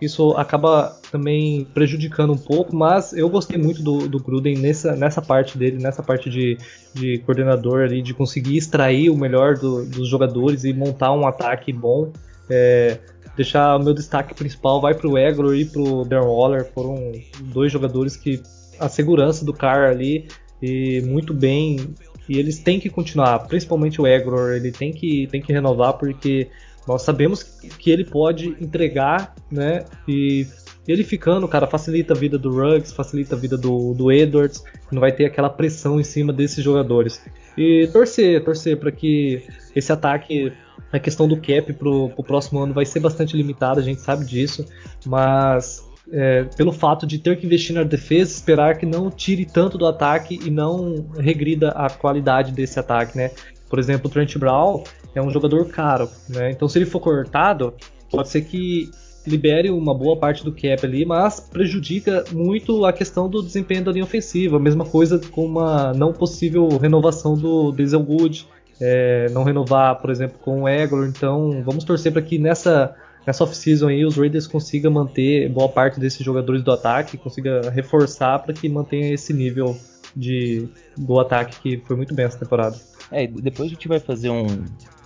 [0.00, 5.20] Isso acaba também prejudicando um pouco, mas eu gostei muito do, do Gruden nessa, nessa
[5.20, 6.56] parte dele, nessa parte de,
[6.94, 11.72] de coordenador ali, de conseguir extrair o melhor do, dos jogadores e montar um ataque
[11.72, 12.12] bom.
[12.48, 12.98] É,
[13.36, 17.12] deixar o meu destaque principal vai para o Egor e para o Darren Waller, foram
[17.40, 18.40] dois jogadores que
[18.78, 20.28] a segurança do Carr ali
[20.60, 21.94] e muito bem
[22.28, 26.48] e eles têm que continuar, principalmente o Egor, ele tem que, tem que renovar porque
[26.86, 29.84] nós sabemos que ele pode entregar, né?
[30.06, 30.46] E
[30.86, 35.00] ele ficando, cara, facilita a vida do Ruggs, facilita a vida do, do Edwards, não
[35.00, 37.22] vai ter aquela pressão em cima desses jogadores.
[37.56, 39.42] E torcer, torcer para que
[39.74, 40.52] esse ataque,
[40.92, 44.24] a questão do cap pro, pro próximo ano vai ser bastante limitada, a gente sabe
[44.24, 44.64] disso,
[45.04, 49.76] mas é, pelo fato de ter que investir na defesa, esperar que não tire tanto
[49.76, 53.30] do ataque e não regrida a qualidade desse ataque, né?
[53.68, 54.82] Por exemplo, o Trent Brown
[55.14, 56.50] é um jogador caro, né?
[56.50, 57.74] Então se ele for cortado,
[58.10, 58.90] pode ser que
[59.26, 63.92] libere uma boa parte do cap ali, mas prejudica muito a questão do desempenho da
[63.92, 64.58] linha ofensiva.
[64.58, 68.48] Mesma coisa com uma não possível renovação do Denzel Wood,
[68.80, 71.06] é, não renovar, por exemplo, com o Egor.
[71.06, 72.94] Então vamos torcer para que nessa
[73.28, 78.38] nessa off-season aí os Raiders consigam manter boa parte desses jogadores do ataque, consiga reforçar
[78.38, 79.76] para que mantenha esse nível
[80.16, 82.74] de do ataque que foi muito bem essa temporada.
[83.12, 84.46] É, depois a gente vai fazer um,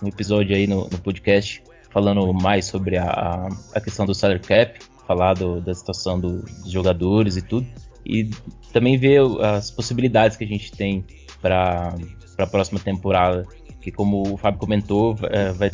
[0.01, 4.79] um episódio aí no, no, podcast falando mais sobre a, a questão do salary cap,
[5.05, 7.67] falar do, da situação do, dos jogadores e tudo,
[8.05, 8.29] e
[8.71, 11.03] também ver as possibilidades que a gente tem
[11.41, 11.93] para
[12.37, 13.45] a próxima temporada,
[13.81, 15.71] que como o Fábio comentou, é, vai,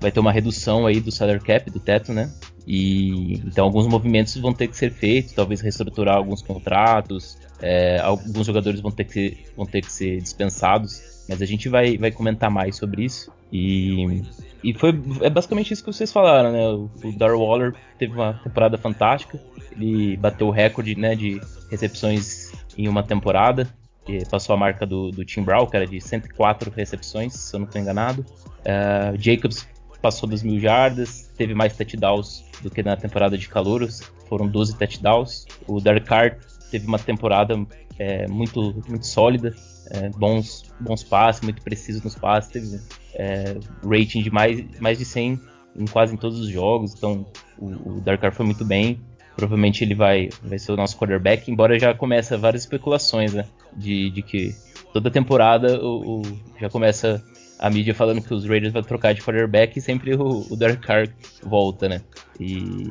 [0.00, 2.32] vai ter uma redução aí do salary cap, do teto, né?
[2.66, 8.46] E então alguns movimentos vão ter que ser feitos, talvez reestruturar alguns contratos, é, alguns
[8.46, 12.50] jogadores vão ter que, vão ter que ser dispensados mas a gente vai, vai comentar
[12.50, 13.32] mais sobre isso.
[13.52, 14.22] E,
[14.62, 16.68] e foi é basicamente isso que vocês falaram, né?
[16.68, 19.40] O, o Darryl Waller teve uma temporada fantástica.
[19.72, 23.68] Ele bateu o recorde né, de recepções em uma temporada.
[24.08, 27.60] E passou a marca do, do Tim Brown, que era de 104 recepções, se eu
[27.60, 28.24] não estou enganado.
[28.60, 29.66] Uh, Jacobs
[30.00, 34.76] passou das mil jardas, teve mais touchdowns do que na temporada de calouros, foram 12
[34.76, 35.46] touchdowns.
[35.66, 36.38] O Derek Carr
[36.70, 37.54] teve uma temporada
[37.98, 39.54] é, muito, muito sólida,
[39.90, 42.80] é, bons, bons passes, muito preciso nos passes, teve
[43.14, 45.40] é, rating de mais, mais de 100
[45.78, 47.26] em quase em todos os jogos, então
[47.58, 49.00] o, o Dark Car foi muito bem.
[49.36, 53.44] Provavelmente ele vai, vai ser o nosso quarterback, embora já começa várias especulações, né?
[53.76, 54.54] De, de que
[54.92, 56.22] toda temporada o, o,
[56.58, 57.22] já começa
[57.58, 60.80] a mídia falando que os Raiders vão trocar de quarterback e sempre o, o Dark
[60.80, 61.08] Carr
[61.42, 62.00] volta, né?
[62.40, 62.88] E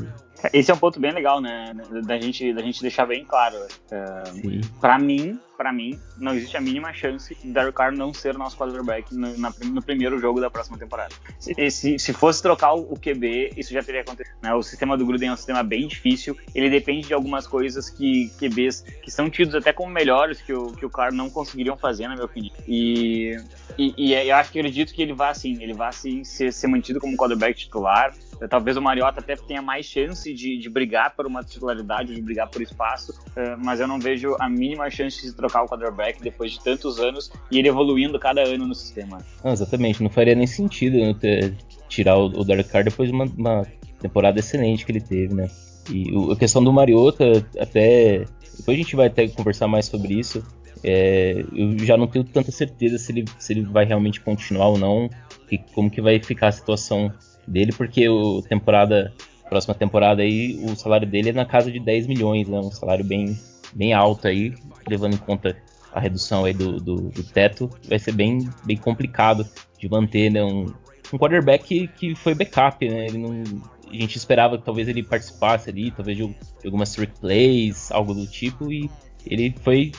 [0.53, 1.73] esse é um ponto bem legal, né?
[2.05, 3.55] Da gente, da gente deixar bem claro.
[3.58, 8.38] Uh, para mim, para mim, não existe a mínima chance de Derek Carr não ser
[8.38, 11.13] nosso quarterback no, na, no primeiro jogo da próxima temporada.
[11.39, 14.36] Se, se, se, fosse trocar o QB, isso já teria acontecido.
[14.41, 14.53] Né?
[14.53, 16.38] O sistema do Gruden é um sistema bem difícil.
[16.53, 20.67] Ele depende de algumas coisas que QBs que são tidos até como melhores que o,
[20.73, 22.53] que o Carr não conseguiriam fazer, na minha opinião.
[22.67, 23.38] E,
[23.77, 26.67] e, e eu acho que acredito que ele vai assim, ele vai assim ser, ser
[26.67, 28.13] mantido como quarterback titular.
[28.50, 32.50] Talvez o Mariota até tenha mais chance de, de brigar por uma titularidade, de brigar
[32.50, 36.52] por espaço, uh, mas eu não vejo a mínima chance de trocar o quarterback depois
[36.52, 39.19] de tantos anos e ele evoluindo cada ano no sistema.
[39.43, 41.56] Não, exatamente, não faria nem sentido né, ter,
[41.88, 43.65] tirar o, o Derek Carr depois de uma, uma,
[44.02, 45.50] temporada excelente que ele teve, né?
[45.89, 48.26] E o, a questão do Mariota, até.
[48.58, 50.43] Depois a gente vai até conversar mais sobre isso.
[50.84, 54.78] É, eu já não tenho tanta certeza se ele, se ele vai realmente continuar ou
[54.78, 55.10] não,
[55.52, 57.12] e como que vai ficar a situação
[57.47, 59.13] dele, porque o temporada,
[59.49, 62.60] próxima temporada aí, o salário dele é na casa de 10 milhões, né?
[62.60, 63.38] Um salário bem,
[63.73, 64.53] bem alto aí,
[64.88, 65.55] levando em conta
[65.93, 69.47] a redução aí do, do, do teto, vai ser bem, bem complicado
[69.79, 70.65] de manter né, um,
[71.13, 73.05] um quarterback que, que foi backup, né?
[73.05, 73.43] Ele não,
[73.89, 78.13] a gente esperava que talvez ele participasse ali, talvez de, de algumas trick plays, algo
[78.13, 78.89] do tipo, e
[79.25, 79.91] ele foi,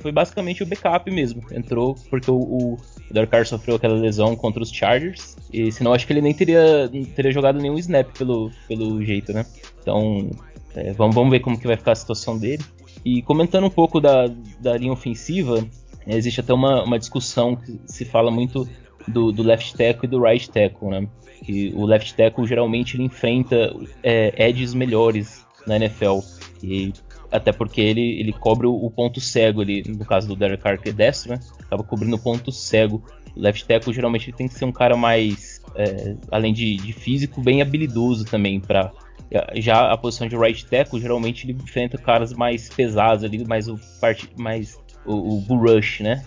[0.00, 1.42] foi basicamente o backup mesmo.
[1.50, 2.78] Entrou porque o, o
[3.10, 6.90] Derek Carr sofreu aquela lesão contra os Chargers, e senão acho que ele nem teria,
[7.14, 9.46] teria jogado nenhum snap pelo, pelo jeito, né?
[9.80, 10.30] Então,
[10.74, 12.62] é, vamos, vamos ver como que vai ficar a situação dele.
[13.04, 15.60] E comentando um pouco da, da linha ofensiva,
[16.06, 18.68] né, existe até uma, uma discussão que se fala muito
[19.06, 21.08] do, do left tackle e do right tackle, né?
[21.44, 26.18] Que o left tackle geralmente ele enfrenta é, edges melhores na NFL.
[26.62, 26.92] E
[27.30, 30.88] até porque ele, ele cobre o, ponto cego ali, no caso do Derek Carr, que
[30.88, 31.40] é destro, né?
[31.60, 33.02] Acaba cobrindo o ponto cego.
[33.36, 37.40] O left tackle geralmente tem que ser um cara mais, é, além de, de, físico,
[37.40, 38.92] bem habilidoso também para
[39.56, 43.78] já a posição de right tackle geralmente ele enfrenta caras mais pesados ali, mais o
[44.00, 46.24] parte mais o, o Bull Rush, né?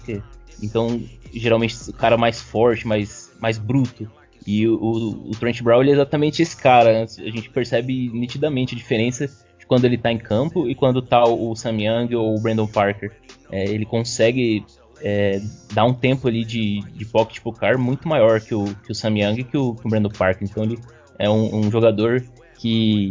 [0.61, 1.01] Então,
[1.33, 4.09] geralmente o cara mais forte, mais, mais bruto.
[4.45, 6.93] E o, o, o Trent Brown é exatamente esse cara.
[6.93, 7.05] Né?
[7.19, 9.29] A gente percebe nitidamente a diferença
[9.71, 13.09] quando ele tá em campo e quando tá o Sam Young ou o Brandon Parker.
[13.49, 14.65] É, ele consegue
[15.01, 15.41] é,
[15.73, 18.93] dar um tempo ali de, de pocket pro car muito maior que o, que o
[18.93, 20.45] Sam Young e que o, que o Brandon Parker.
[20.45, 20.77] Então ele
[21.17, 22.21] é um, um, jogador
[22.59, 23.07] que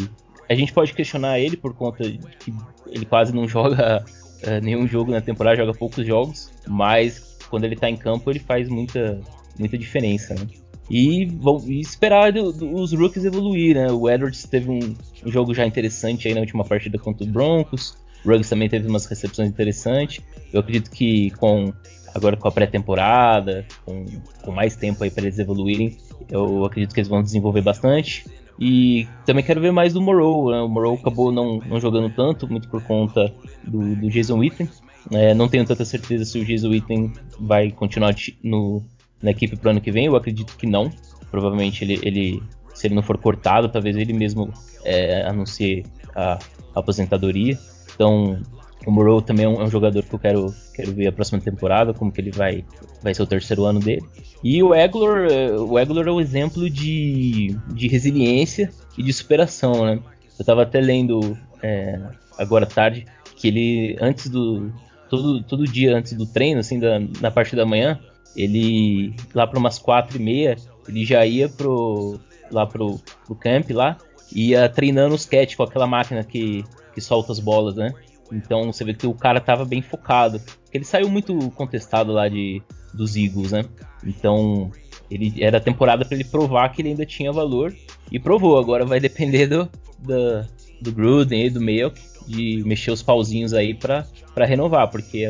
[0.51, 2.53] a gente pode questionar ele por conta de que
[2.88, 4.05] ele quase não joga
[4.42, 8.38] é, nenhum jogo na temporada, joga poucos jogos, mas quando ele tá em campo ele
[8.38, 9.18] faz muita,
[9.59, 10.35] muita diferença.
[10.35, 10.46] Né?
[10.90, 13.92] E, vão, e esperar do, do, os rookies evoluir, né?
[13.92, 17.96] O Edwards teve um, um, jogo já interessante aí na última partida contra os Broncos.
[18.24, 20.22] O Ruggs também teve umas recepções interessantes.
[20.53, 21.72] Eu acredito que com
[22.12, 24.05] agora com a pré-temporada, com,
[24.42, 25.96] com, mais tempo aí para eles evoluírem,
[26.29, 28.26] eu acredito que eles vão desenvolver bastante.
[28.59, 30.50] E também quero ver mais do Morrow.
[30.50, 30.61] Né?
[30.61, 34.68] O Morrow acabou não, não, jogando tanto, muito por conta do, do Jason Witten.
[35.12, 38.83] É, não tenho tanta certeza se o Jason Witten vai continuar no,
[39.23, 40.07] na equipe pro ano que vem?
[40.07, 40.91] Eu acredito que não.
[41.31, 42.43] Provavelmente ele, ele
[42.75, 44.53] se ele não for cortado, talvez ele mesmo
[44.85, 46.39] é, anuncie a,
[46.75, 47.59] a, aposentadoria.
[47.95, 48.41] Então,
[48.87, 51.39] o Morrow também é um, é um, jogador que eu quero, quero ver a próxima
[51.41, 52.65] temporada, como que ele vai,
[53.03, 54.03] vai ser o terceiro ano dele.
[54.43, 59.85] E o Eglor, é, o Eglor é um exemplo de, de resiliência e de superação,
[59.85, 60.01] né?
[60.39, 62.01] Eu estava até lendo é,
[62.39, 63.05] agora à tarde
[63.37, 64.73] que ele, antes do.
[65.11, 67.99] Todo, todo dia antes do treino, assim, da, na parte da manhã,
[68.37, 70.57] ele lá para umas quatro e meia,
[70.88, 72.19] ele já ia pro
[72.51, 73.97] lá pro, pro camp lá,
[74.33, 76.64] ia treinando os catch com aquela máquina que,
[76.95, 77.93] que solta as bolas, né?
[78.33, 80.40] Então você vê que o cara tava bem focado.
[80.73, 82.62] Ele saiu muito contestado lá de
[82.93, 83.64] dos Eagles, né?
[84.05, 84.71] Então
[85.11, 87.75] ele era temporada para ele provar que ele ainda tinha valor
[88.11, 88.59] e provou.
[88.59, 89.69] Agora vai depender do
[90.01, 90.47] do,
[90.81, 91.93] do Gruden e do Mayo
[92.27, 94.07] de mexer os pauzinhos aí para
[94.38, 95.27] renovar, porque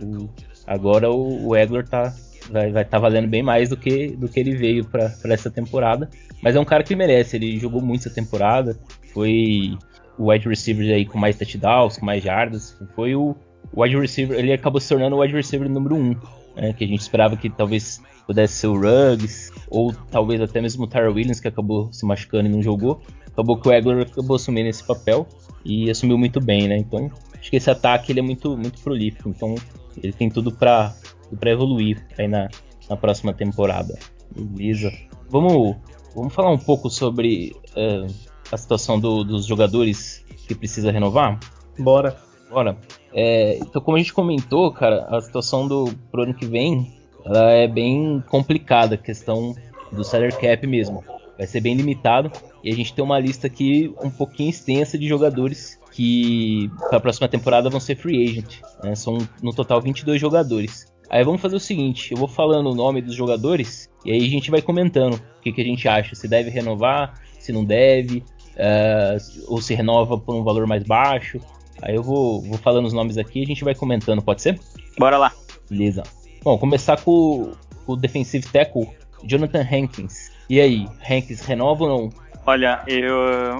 [0.00, 0.28] o,
[0.66, 2.14] agora o, o Eglor tá
[2.50, 6.08] vai estar tá valendo bem mais do que, do que ele veio para essa temporada.
[6.42, 8.78] Mas é um cara que merece, ele jogou muito essa temporada,
[9.12, 9.76] foi
[10.18, 13.34] o wide receiver aí com mais touchdowns, com mais jardas, foi o
[13.74, 16.16] wide receiver, ele acabou se tornando o wide receiver número 1, um,
[16.56, 20.84] né, que a gente esperava que talvez pudesse ser o Ruggs, ou talvez até mesmo
[20.84, 23.00] o Tyra Williams, que acabou se machucando e não jogou.
[23.26, 25.26] Acabou que o Eglor acabou assumindo esse papel
[25.64, 26.76] e assumiu muito bem, né?
[26.76, 29.54] Então, acho que esse ataque ele é muito, muito prolífico, então
[30.02, 30.94] ele tem tudo para
[31.38, 32.48] para evoluir aí na,
[32.88, 33.98] na próxima temporada.
[34.34, 34.92] Beleza.
[35.28, 35.76] Vamos,
[36.14, 38.12] vamos falar um pouco sobre uh,
[38.52, 41.38] a situação do, dos jogadores que precisa renovar?
[41.78, 42.16] Bora.
[42.50, 42.76] Bora.
[43.12, 47.50] É, então, como a gente comentou, cara, a situação do pro ano que vem ela
[47.50, 49.54] é bem complicada, a questão
[49.90, 51.04] do salary cap mesmo.
[51.36, 52.30] Vai ser bem limitado
[52.62, 57.00] e a gente tem uma lista aqui um pouquinho extensa de jogadores que para a
[57.00, 58.60] próxima temporada vão ser free agent.
[58.82, 58.94] Né?
[58.94, 60.86] São no total 22 jogadores.
[61.08, 64.28] Aí vamos fazer o seguinte, eu vou falando o nome dos jogadores e aí a
[64.30, 68.24] gente vai comentando o que, que a gente acha, se deve renovar, se não deve,
[68.56, 71.40] uh, ou se renova por um valor mais baixo.
[71.82, 74.58] Aí eu vou, vou falando os nomes aqui e a gente vai comentando, pode ser?
[74.98, 75.32] Bora lá.
[75.68, 76.02] Beleza.
[76.42, 77.52] Bom, começar com,
[77.84, 78.88] com o defensive tackle
[79.24, 80.30] Jonathan Hankins.
[80.48, 82.25] E aí, Hankins renova ou não?
[82.48, 83.16] Olha, eu,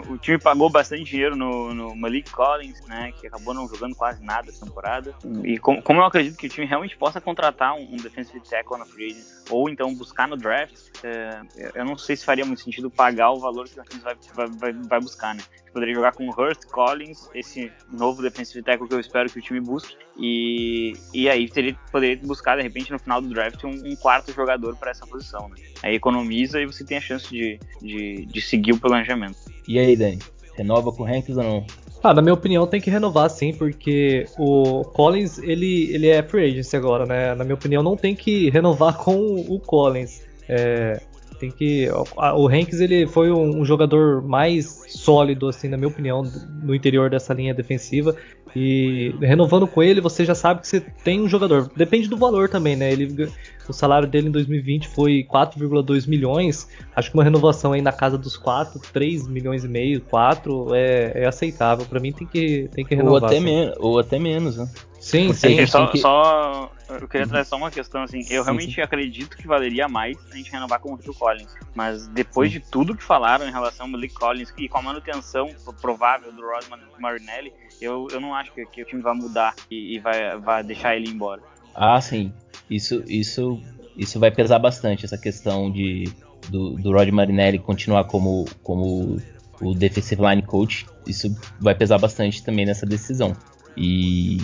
[0.08, 4.24] o time pagou bastante dinheiro no, no, Malik Collins, né, que acabou não jogando quase
[4.24, 5.12] nada essa temporada.
[5.42, 8.78] E com, como eu acredito que o time realmente possa contratar um, um defensive tackle
[8.78, 11.40] na free agent, ou então buscar no draft, é,
[11.74, 14.72] eu não sei se faria muito sentido pagar o valor que o Hankins vai, vai,
[14.72, 15.42] vai, buscar, né.
[15.72, 19.60] Poderia jogar com Hurst Collins, esse novo defensive tackle que eu espero que o time
[19.60, 23.96] busque, e, e aí teria, poderia buscar, de repente, no final do draft, um, um
[23.96, 25.56] quarto jogador para essa posição, né.
[25.82, 29.36] Aí economiza e você tem a chance de, de, de seguir o planejamento.
[29.66, 30.18] E aí, Dani?
[30.56, 31.66] Renova com o Hankins ou não?
[32.02, 36.44] Ah, na minha opinião tem que renovar sim, porque o Collins ele, ele é free
[36.44, 37.34] agency agora, né?
[37.34, 40.22] Na minha opinião não tem que renovar com o Collins.
[40.48, 41.00] É,
[41.38, 41.88] tem que
[42.34, 46.22] o Hanks ele foi um, jogador mais sólido assim na minha opinião
[46.62, 48.16] no interior dessa linha defensiva.
[48.54, 51.70] E renovando com ele você já sabe que você tem um jogador.
[51.76, 52.90] Depende do valor também né?
[52.90, 53.30] Ele
[53.68, 56.68] o salário dele em 2020 foi 4,2 milhões.
[56.94, 61.22] Acho que uma renovação aí na casa dos 4 3 milhões e meio 4 é,
[61.22, 61.84] é aceitável.
[61.84, 64.68] Para mim tem que tem que renovar ou até, men ou até menos né?
[65.00, 65.66] Sim, sim.
[65.66, 65.98] Só, que...
[65.98, 68.80] só, eu queria trazer só uma questão, assim, eu realmente sim.
[68.80, 72.96] acredito que valeria mais a gente renovar com o Phil Collins, mas depois de tudo
[72.96, 75.48] que falaram em relação ao Malik Collins e com a manutenção
[75.80, 79.96] provável do Rosman Marinelli, eu, eu não acho que, que o time vai mudar e,
[79.96, 81.42] e, vai, vai deixar ele embora.
[81.74, 82.32] Ah, sim.
[82.70, 83.60] Isso, isso,
[83.96, 86.04] isso vai pesar bastante, essa questão de
[86.48, 89.18] do, do Rod Marinelli continuar como, como
[89.60, 90.86] o defensive line coach.
[91.06, 91.28] Isso
[91.60, 93.36] vai pesar bastante também nessa decisão.
[93.76, 94.38] E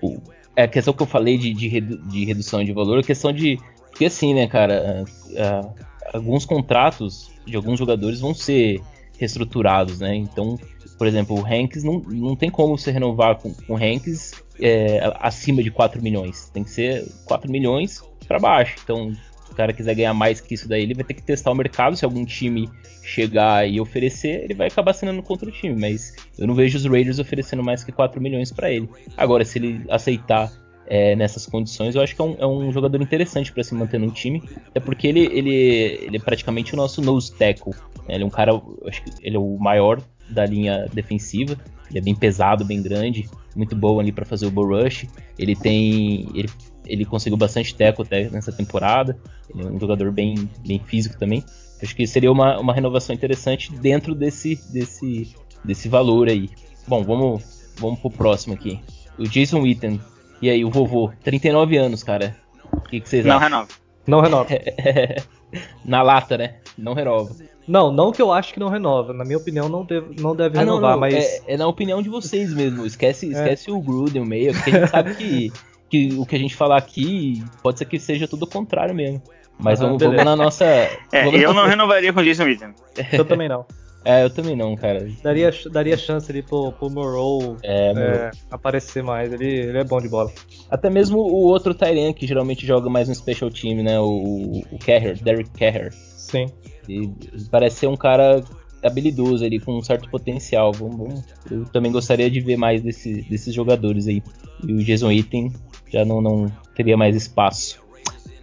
[0.00, 0.20] o,
[0.58, 3.32] é a questão que eu falei de, de, redu de redução de valor, a questão
[3.32, 3.60] de.
[3.90, 5.74] Porque assim, né, cara, uh,
[6.12, 8.80] alguns contratos de alguns jogadores vão ser
[9.16, 10.16] reestruturados, né?
[10.16, 10.58] Então,
[10.98, 15.00] por exemplo, o Hanks não, não tem como você renovar com, com o Hanks é,
[15.20, 16.50] acima de 4 milhões.
[16.52, 18.74] Tem que ser 4 milhões para baixo.
[18.82, 19.12] Então,
[19.58, 21.96] cara quiser ganhar mais que isso daí, ele vai ter que testar o mercado.
[21.96, 22.70] Se algum time
[23.02, 25.74] chegar e oferecer, ele vai acabar assinando contra o time.
[25.78, 28.88] Mas eu não vejo os Raiders oferecendo mais que 4 milhões para ele.
[29.16, 30.52] Agora, se ele aceitar
[30.86, 33.98] é, nessas condições, eu acho que é um, é um jogador interessante para se manter
[33.98, 34.42] no time.
[34.72, 37.74] É porque ele, ele, ele é praticamente o nosso nose tackle.
[38.08, 38.14] Né?
[38.14, 38.52] Ele é um cara,
[38.86, 41.58] acho que ele é o maior da linha defensiva.
[41.90, 45.06] Ele é bem pesado, bem grande, muito bom ali para fazer o bull rush.
[45.36, 46.48] Ele tem, ele,
[46.88, 49.16] ele conseguiu bastante teco até nessa temporada.
[49.54, 51.44] Ele é um jogador bem, bem físico também.
[51.82, 56.50] Acho que seria uma, uma renovação interessante dentro desse, desse, desse valor aí.
[56.86, 58.80] Bom, vamos, vamos pro próximo aqui.
[59.18, 60.00] O Jason Witten.
[60.40, 62.36] E aí, o vovô, 39 anos, cara.
[62.72, 63.48] O que, que vocês Não acham?
[63.48, 63.68] renova.
[64.06, 64.48] Não renova.
[65.84, 66.56] Na lata, né?
[66.76, 67.34] Não renova.
[67.66, 69.12] Não, não que eu acho que não renova.
[69.12, 71.14] Na minha opinião, não deve, não deve Ah, não, renovar, não, mas.
[71.14, 72.86] é, é na opinião de vocês mesmo.
[72.86, 75.52] Esquece, esquece o Gruden, o Meia, porque a gente sabe que,
[75.90, 79.22] que o que a gente falar aqui pode ser que seja tudo o contrário mesmo.
[79.58, 80.64] Mas Aham, vamos, vamos na nossa.
[81.12, 82.74] É, vamos eu na- não renovaria com o Jason Witten.
[83.12, 83.64] Eu também não.
[84.04, 85.06] É, eu também não, cara.
[85.22, 89.30] Daria, daria chance ali pro, pro Morrow É, meu- é, aparecer mais.
[89.32, 90.30] Ele, ele é bom de bola.
[90.70, 93.98] Até mesmo o outro Tyrant que geralmente joga mais no special team, né?
[93.98, 95.92] O, o Kerr, Derek Kerr.
[95.92, 96.46] Sim.
[96.88, 97.12] Ele
[97.50, 98.42] parece ser um cara
[98.82, 100.72] habilidoso ali, com um certo potencial.
[100.72, 104.22] Vamos, vamos- Eu também gostaria de ver mais desse- desses jogadores aí.
[104.66, 105.52] E o Jason Witten
[105.90, 107.82] já não, não teria mais espaço.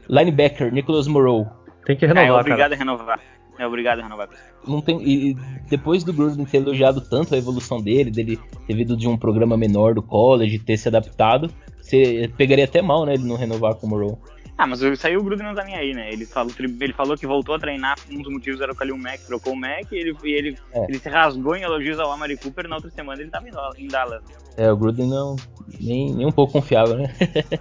[0.10, 1.48] Linebacker, Nicholas Moreau.
[1.86, 2.76] Tem que É, é renovar, obrigado cara.
[2.76, 3.20] a renovar.
[3.58, 4.30] É obrigado a renovar.
[4.68, 5.36] Não tem, e
[5.70, 9.56] depois do Gruden ter elogiado tanto a evolução dele, dele ter vindo de um programa
[9.56, 13.88] menor do college, ter se adaptado, você pegaria até mal, né, ele não renovar com
[13.88, 14.20] o Moreau.
[14.58, 16.10] Ah, mas saiu o Gruden não tá nem aí, né?
[16.14, 19.26] Ele falou, ele falou que voltou a treinar, um dos motivos era o Kalil Mack,
[19.26, 20.86] trocou o Mack e ele, e ele, É.
[20.88, 23.74] ele se rasgou em elogios ao Amari Cooper na outra semana ele tava em Dal-
[23.78, 24.24] em Dallas.
[24.56, 25.36] É, o Gruden não
[25.82, 27.14] nem, nem um pouco confiável, né?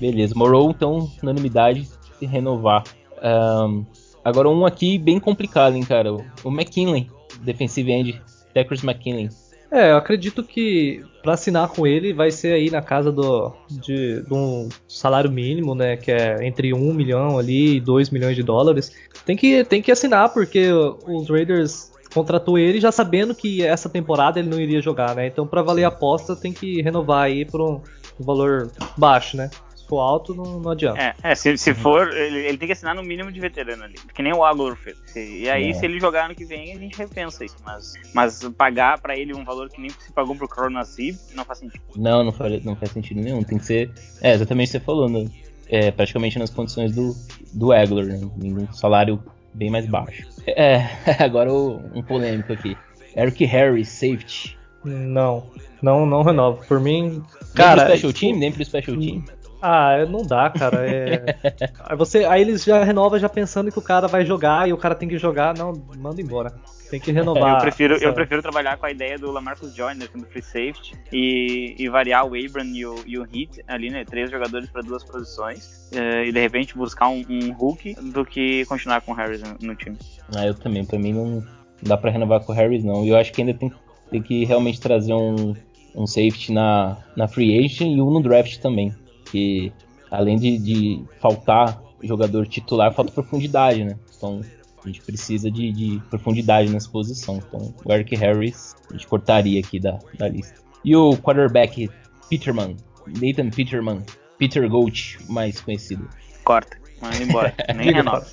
[0.00, 2.82] Beleza, Moreau, então, unanimidade, se renovar.
[3.22, 3.84] Ahn,
[4.24, 6.12] agora um aqui bem complicado, hein, cara.
[6.12, 7.08] O o McKinley,
[7.42, 8.22] defensive end,
[8.54, 9.28] Deckers McKinley.
[9.70, 14.22] É, eu acredito que pra assinar com ele vai ser aí na casa do, de,
[14.22, 15.96] de um salário mínimo, né?
[15.96, 18.90] Que é entre 1 milhão ali e 2 milhões de dólares.
[19.24, 24.40] Tem que, tem que assinar, porque os Raiders contratou ele já sabendo que essa temporada
[24.40, 25.28] ele não iria jogar, né?
[25.28, 27.80] Então pra valer a aposta tem que renovar aí por um
[28.18, 29.48] valor baixo, né?
[29.90, 31.00] Se for alto, não, não adianta.
[31.02, 33.94] É, é se, se for, ele, ele tem que assinar no mínimo de veterano ali.
[34.14, 34.96] Que nem o Aguilar fez.
[35.16, 35.72] E aí, É.
[35.72, 37.56] se ele jogar ano que vem, a gente repensa isso.
[37.66, 41.58] Mas, mas pagar pra ele um valor que nem se pagou pro Cronacib não faz
[41.58, 41.82] sentido.
[41.96, 43.42] Não, não faz, não faz sentido nenhum.
[43.42, 43.90] Tem que ser.
[44.22, 45.26] É, exatamente o que você falou, né?
[45.68, 47.12] É, praticamente nas condições do,
[47.52, 48.30] do Eggler, né?
[48.40, 49.20] Um salário
[49.52, 50.28] bem mais baixo.
[50.46, 50.82] É,
[51.18, 52.76] agora um polêmico aqui.
[53.16, 54.56] Eric Harris, safety.
[54.84, 55.50] Não,
[55.82, 56.64] não, não renovo.
[56.66, 57.22] Por mim,
[57.54, 57.88] Cara, cara.
[57.88, 58.38] nem pro special team?
[58.38, 59.24] Nem pro special team?
[59.60, 60.86] Ah, não dá, cara.
[60.86, 61.24] É...
[61.84, 64.76] aí, você, aí eles já renovam já pensando que o cara vai jogar e o
[64.78, 65.56] cara tem que jogar.
[65.56, 66.52] Não, manda embora.
[66.90, 67.54] Tem que renovar.
[67.54, 70.98] eu, prefiro, essa- eu prefiro trabalhar com a ideia do Lamarcus Joyner como free safety
[71.12, 74.04] e, e variar o Abram e o, e o Heat ali, né?
[74.04, 78.64] Três jogadores para duas posições eh, e de repente buscar um, um Hulk do que
[78.66, 79.96] continuar com o Harris no, time.
[80.34, 80.84] Ah, eu também.
[80.84, 81.44] Pra mim não
[81.82, 83.04] dá pra renovar com o Harris, não.
[83.04, 83.72] E eu acho que ainda tem,
[84.10, 85.54] tem que realmente trazer um,
[85.94, 88.94] um safety na, na free agent e um no draft também.
[89.30, 89.72] Que
[90.10, 93.96] além de, de faltar jogador titular, falta profundidade, né?
[94.16, 94.40] Então
[94.82, 97.36] a gente precisa de, de profundidade nessa posição.
[97.36, 100.54] Então o Eric Harris a gente cortaria aqui da, da lista.
[100.84, 101.90] E o quarterback
[102.28, 104.02] Peterman, Nathan Peterman,
[104.38, 106.08] Peter Gold, mais conhecido.
[106.44, 108.26] Corta, manda embora, nem renova.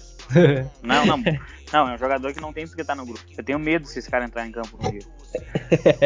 [0.82, 1.24] Não, não.
[1.72, 3.20] Não, é um jogador que não tem porque tá no grupo.
[3.38, 5.00] Eu tenho medo se esse cara entrar em campo um dia.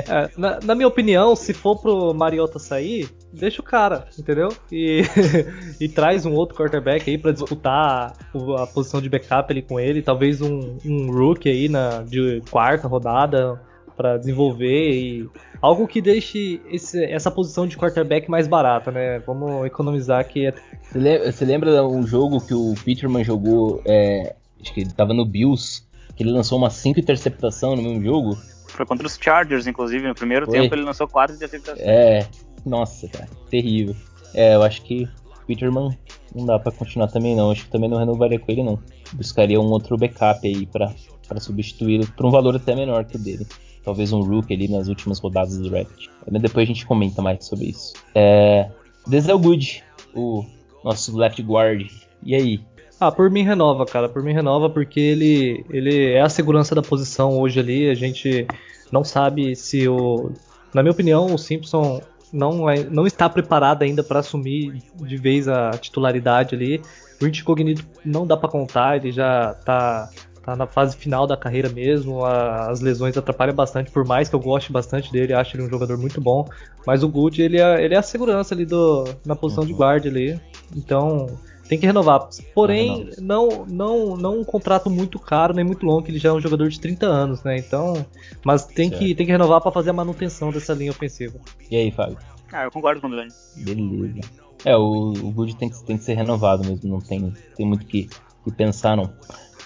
[0.07, 4.49] É, na, na minha opinião, se for pro Mariota sair, deixa o cara, entendeu?
[4.71, 5.03] E,
[5.79, 8.13] e traz um outro quarterback aí pra disputar
[8.57, 10.01] a posição de backup ali com ele.
[10.01, 13.61] Talvez um, um rookie aí na, de quarta rodada
[13.95, 15.29] pra desenvolver e
[15.61, 19.19] algo que deixe esse- essa posição de quarterback mais barata, né?
[19.19, 23.79] Vamos economizar que é Você lembra, você lembra um jogo que o Peterman jogou?
[23.85, 25.83] é, acho que ele tava no Bills,
[26.15, 28.37] que ele lançou umas 5 interceptações no mesmo jogo?
[28.67, 30.07] Foi contra os Chargers, inclusive.
[30.07, 30.59] No primeiro Foi.
[30.59, 31.85] tempo ele lançou quatro interceptações.
[31.85, 32.27] É,
[32.65, 33.95] nossa, cara, terrível.
[34.33, 35.07] É, eu acho que
[35.45, 35.97] Peterman
[36.33, 37.51] não dá pra continuar também não.
[37.51, 38.79] Acho que também não renovaria com ele não.
[39.13, 40.93] Buscaria um outro backup aí pra,
[41.27, 43.45] pra substituí-lo por um valor até menor que o dele.
[43.83, 46.07] Talvez um rookie ali nas últimas rodadas do draft.
[46.29, 47.93] Mas depois a gente comenta mais sobre isso.
[48.15, 48.69] É,
[49.07, 49.83] Denzel Good,
[50.13, 50.45] o
[50.83, 51.87] nosso left guard.
[52.23, 52.59] E aí?
[53.01, 54.07] Ah, por mim renova, cara.
[54.07, 57.89] Por mim renova porque ele, ele é a segurança da posição hoje ali.
[57.89, 58.45] A gente
[58.91, 60.31] não sabe se o.
[60.71, 61.99] Na minha opinião, o Simpson
[62.31, 66.79] não, é, não está preparado ainda para assumir de vez a titularidade ali.
[67.19, 70.07] O incognito não dá para contar, ele já tá,
[70.43, 72.23] tá na fase final da carreira mesmo.
[72.23, 75.69] A, as lesões atrapalham bastante, por mais que eu goste bastante dele, acho ele um
[75.71, 76.47] jogador muito bom.
[76.85, 79.69] Mas o Good, ele é, ele é a segurança ali do, na posição uhum.
[79.69, 80.39] de guarda ali.
[80.75, 81.25] Então,
[81.71, 82.27] tem que renovar.
[82.53, 86.33] Porém, não, não, não um contrato muito caro nem muito longo, que ele já é
[86.33, 87.57] um jogador de 30 anos, né?
[87.57, 88.05] Então,
[88.43, 91.39] mas tem que tem que renovar para fazer a manutenção dessa linha ofensiva.
[91.69, 92.17] E aí, Fábio?
[92.51, 93.31] Ah, eu concordo com o Dani.
[93.55, 94.19] Beleza.
[94.65, 97.85] É, o, o Good tem que, tem que ser renovado mesmo, não tem, tem muito
[97.85, 98.09] que,
[98.43, 99.09] que pensar não.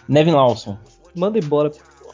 [0.08, 0.78] Nevin Lawson.
[1.16, 1.72] Manda embora.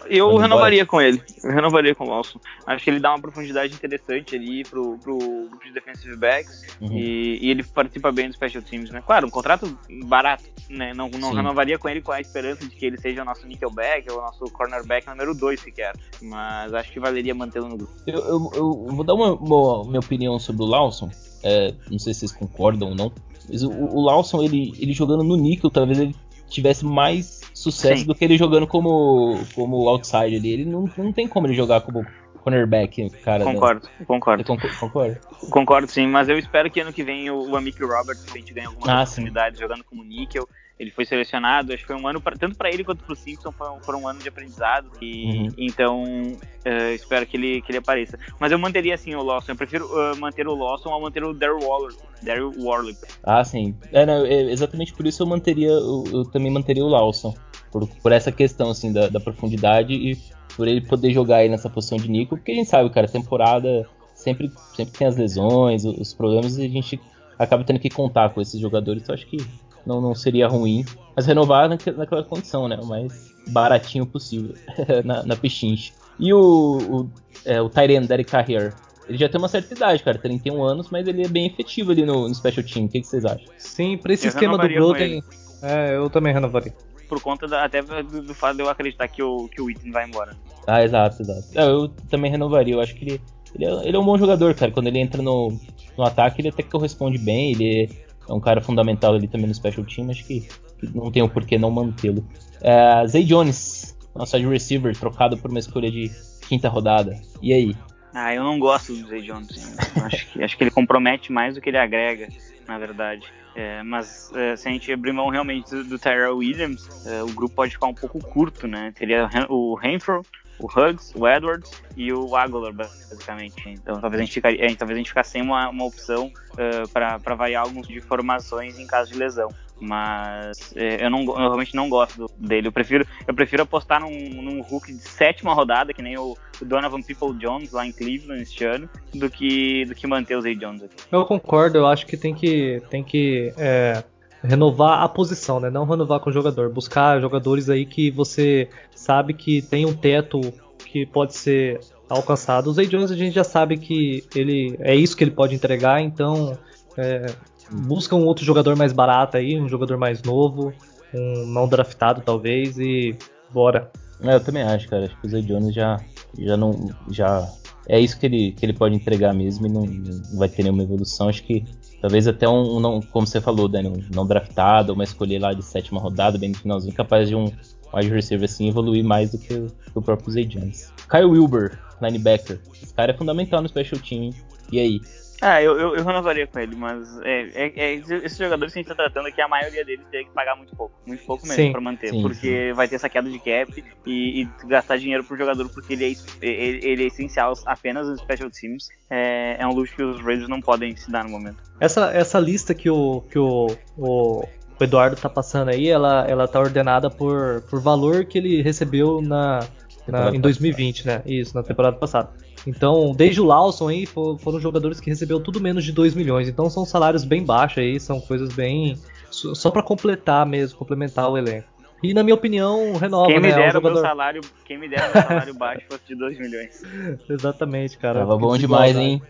[0.08, 1.22] Eu renovaria com ele.
[1.44, 2.40] Eu renovaria com o Lawson.
[2.66, 6.98] Acho que ele dá uma profundidade interessante ali pro, pro grupo de defensive backs uhum.
[6.98, 9.02] e, e, ele participa bem dos special teams, né?
[9.06, 10.94] Claro, um contrato barato, né?
[10.94, 14.10] Não, não renovaria com ele com a esperança de que ele seja o nosso nickelback
[14.12, 15.94] ou o nosso cornerback número 2 sequer.
[16.22, 17.94] Mas acho que valeria mantê-lo no grupo.
[18.08, 21.10] Eu, eu, eu, vou dar uma, uma, minha opinião sobre o Lawson.
[21.44, 23.12] É, não sei se vocês concordam ou não.
[23.50, 26.16] Mas o, o Lawson, ele, ele jogando no nickel, talvez ele
[26.52, 28.08] tivesse mais sucesso Sim.
[28.08, 30.52] do que ele jogando como, como outside ali.
[30.52, 32.06] Ele não, não tem como ele jogar como
[32.42, 33.44] cornerback, cara.
[33.44, 34.06] Concordo, da...
[34.06, 34.44] concordo.
[34.80, 35.20] concordo.
[35.50, 38.54] Concordo sim, mas eu espero que ano que vem o, o Amick Roberts a gente
[38.54, 39.64] ganhe algumas ah, oportunidades sim.
[39.64, 40.48] jogando como níquel.
[40.80, 43.16] Ele foi selecionado, acho que foi um ano, pra, tanto para ele quanto para o
[43.16, 44.90] Simpson, foi um, foi um ano de aprendizado.
[45.02, 45.48] E, uhum.
[45.58, 48.18] Então, uh, espero que ele, que ele apareça.
[48.40, 49.52] Mas eu manteria assim o Lawson.
[49.52, 51.96] Eu prefiro uh, manter o Lawson ao manter o Daryl Waller.
[52.24, 52.96] Daryl Warley.
[53.24, 53.76] Ah, sim.
[53.92, 55.70] É, não, é, exatamente por isso eu manteria.
[55.70, 57.36] Eu, eu também manteria o Lawson.
[57.72, 60.18] Por, por essa questão, assim, da, da profundidade e
[60.56, 63.88] por ele poder jogar aí nessa posição de Nico, porque a gente sabe, cara, temporada
[64.14, 67.00] sempre, sempre tem as lesões, os problemas, e a gente
[67.38, 69.38] acaba tendo que contar com esses jogadores, então acho que
[69.86, 74.56] não, não seria ruim, mas renovar naquela condição, né, o mais baratinho possível,
[75.04, 75.94] na, na pechinche.
[76.20, 77.10] E o, o,
[77.46, 78.74] é, o Tyrene Derek Carrier,
[79.08, 82.06] ele já tem uma certa idade, cara, 31 anos, mas ele é bem efetivo ali
[82.06, 83.48] no, no Special Team, o que, que vocês acham?
[83.58, 85.24] Sim, pra esse eu esquema do Golden,
[85.62, 86.74] é, eu também renovaria
[87.12, 89.92] por conta da, até do, do, fato de eu acreditar que o, que o Witten
[89.92, 90.32] vai embora.
[90.66, 91.44] Ah, exato, exato.
[91.54, 93.22] É, eu também renovaria, eu acho que ele,
[93.54, 94.72] ele é, ele, é, um bom jogador, cara.
[94.72, 95.52] Quando ele entra no,
[95.98, 97.90] no ataque, ele até que corresponde bem, ele
[98.28, 100.48] é um cara fundamental ali também no special team, acho que,
[100.80, 102.26] que não tem o porquê não mantê-lo.
[102.62, 106.12] É, Zay Jones, nosso wide receiver, trocado por uma escolha de
[106.48, 107.20] quinta rodada.
[107.42, 107.76] E aí?
[108.14, 109.78] Ah, eu não gosto do Zay Jones.
[110.04, 112.28] acho, que, acho que ele compromete mais do que ele agrega,
[112.68, 113.26] na verdade.
[113.56, 117.28] É, mas é, se a gente abrir mão realmente do, do Tyrell Williams, é, o
[117.28, 118.94] grupo pode ficar um pouco curto, né?
[118.96, 120.24] Teria o Renfro,
[120.62, 123.70] o Hugs, o Edwards e o Aguilar, basicamente.
[123.70, 126.88] Então talvez a gente, ficaria, é, talvez a gente ficasse sem uma, uma opção uh,
[126.90, 129.50] para variar alguns de formações em caso de lesão.
[129.84, 132.68] Mas é, eu, não, eu realmente não gosto dele.
[132.68, 136.66] Eu prefiro, eu prefiro apostar num, num Hulk de sétima rodada, que nem o, o
[136.66, 140.56] Donovan People Jones lá em Cleveland este ano, do que, do que manter o Zay
[140.56, 140.96] Jones aqui.
[141.12, 144.04] Eu concordo, eu acho que tem que, tem que é,
[144.44, 145.70] renovar a posição, né?
[145.70, 146.70] Não renovar com o jogador.
[146.70, 150.42] Buscar jogadores aí que você sabe que tem um teto
[150.86, 151.80] que pode ser
[152.10, 152.70] alcançado.
[152.70, 156.02] O Zay Jones a gente já sabe que ele é isso que ele pode entregar,
[156.02, 156.58] então
[156.98, 157.28] é,
[157.72, 160.74] busca um outro jogador mais barato aí, um jogador mais novo,
[161.14, 163.16] um não draftado talvez e
[163.54, 163.92] bora.
[164.22, 165.06] É, eu também acho, cara.
[165.06, 165.98] Acho que o Zay Jones já,
[166.38, 166.90] já não.
[167.10, 167.48] Já
[167.88, 170.84] é isso que ele, que ele pode entregar mesmo e não, não vai ter nenhuma
[170.84, 171.30] evolução.
[171.30, 171.66] Acho que
[172.02, 175.64] talvez até um, não, como você falou, Dani, um não draftado, uma escolha lá de
[175.64, 177.46] sétima rodada, bem no finalzinho, capaz de um
[177.94, 180.92] wide receiver assim evoluir mais do que, o, que o próprio Zay Jones.
[181.10, 182.60] Kyle Wilber, linebacker.
[182.82, 184.32] Esse cara é fundamental no special team.
[184.72, 185.02] E aí?
[185.42, 188.82] Ah, eu, eu, eu, renovaria com ele, mas é, é, é, esses jogadores que a
[188.84, 190.94] gente tá tratando aqui, a maioria deles teria que pagar muito pouco.
[191.06, 192.10] Muito pouco mesmo sim, pra manter.
[192.10, 192.74] Sim, porque sim.
[192.74, 196.46] vai ter essa queda de cap e, e, gastar dinheiro pro jogador porque ele é,
[196.46, 198.88] ele, ele é essencial apenas nos special teams.
[199.10, 201.58] É, é um luxo que os Raiders não podem se dar no momento.
[201.80, 204.46] Essa, essa lista que o, que o, o,
[204.80, 209.24] o Eduardo tá passando aí, ela, ela tá ordenada por, por valor que ele recebeu
[209.24, 209.68] na,
[210.08, 211.24] na em 2020, né?
[211.26, 212.30] Isso, na temporada passada.
[212.66, 216.48] Então, desde o Lawson aí, foram jogadores que recebeu tudo menos de 2 milhões.
[216.48, 218.98] Então são salários bem baixos aí, são coisas bem.
[219.30, 221.68] Só para completar mesmo, complementar o elenco.
[222.04, 223.54] E na minha opinião, renova, quem me né?
[223.54, 223.94] Dera é um jogador...
[223.94, 226.82] meu salário, quem me dera meu salário baixo fosse de 2 milhões.
[227.30, 228.20] Exatamente, cara.
[228.20, 229.22] Tava bom demais, hein?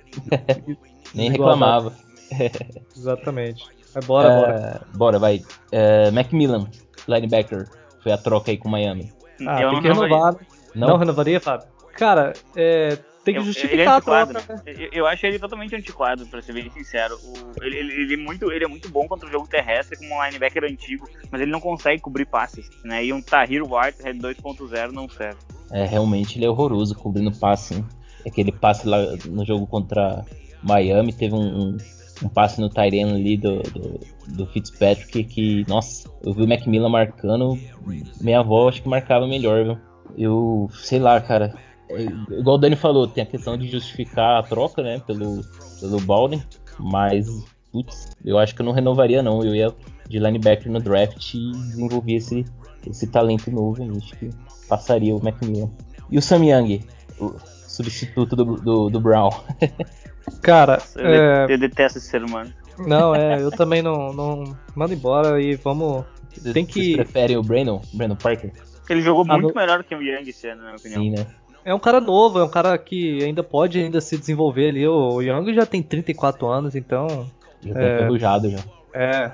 [1.14, 1.94] Nem reclamava.
[2.96, 3.66] Exatamente.
[3.94, 4.82] Mas bora, uh, bora.
[4.94, 5.38] Bora, vai.
[5.38, 6.68] Uh, Macmillan,
[7.08, 7.68] linebacker.
[8.02, 9.12] Foi a troca aí com o Miami.
[9.46, 10.36] Ah, Eu tem que renovar.
[10.74, 10.88] Não?
[10.88, 11.68] não renovaria, Fábio?
[11.98, 14.34] Cara, é, tem que Eu- justificar ele é a troca.
[14.34, 14.42] né?
[14.66, 14.74] né?
[14.78, 17.16] Eu- Eu acho ele totalmente antiquado, pra ser bem sincero.
[17.24, 20.16] O- ele, ele- ele é muito, ele é muito bom contra o jogo terrestre como
[20.16, 23.06] um linebacker antigo, mas ele não consegue cobrir passes, né?
[23.06, 25.38] E um Tahir Whitehead 2.0 não serve.
[25.72, 27.76] É, realmente ele é horroroso cobrindo passe.
[27.76, 27.86] Hein?
[28.28, 28.98] Aquele passe lá
[29.30, 30.24] no jogo contra
[30.62, 31.40] Miami, teve um,
[31.74, 31.78] um,
[32.24, 36.90] um passe no Tyrene ali do, do, do Fitzpatrick que, nossa, eu vi o Macmillan
[36.90, 37.58] marcando,
[38.20, 39.78] minha avó acho que marcava melhor, viu?
[40.18, 41.54] Eu, sei lá, cara.
[41.98, 45.42] É, igual o Dani falou, tem a questão de justificar a troca, né, pelo,
[45.80, 46.42] pelo Baldwin,
[46.80, 47.28] mas,
[47.72, 49.74] putz, eu acho que eu não renovaria não, eu ia
[50.08, 52.46] de linebacker no draft e desenvolver esse,
[52.88, 54.30] esse talento novo, eu acho que
[54.68, 55.70] passaria o Macmillan.
[56.10, 56.82] E o Sam Young,
[57.20, 57.36] o
[57.68, 59.30] substituto do, do, do Brown.
[60.42, 62.52] Cara, Eu, é, eu detesto esse ser humano.
[62.80, 64.56] não, é, eu também não, não.
[64.76, 66.04] Manda embora e vamos.
[66.54, 67.82] Tem que- Vocês preferem o Brandon?
[67.94, 68.52] Brandon Parker?
[68.90, 71.02] Ele jogou Ah, muito não- melhor que o Young esse ano, na minha opinião.
[71.02, 71.26] Sim, né?
[71.64, 74.88] É um cara novo, é um cara que ainda pode ainda se desenvolver ali.
[74.88, 77.28] O Young já tem 34 anos, então.
[77.64, 77.96] Já tá É.
[77.98, 78.60] enferrujado já.
[78.94, 79.32] É.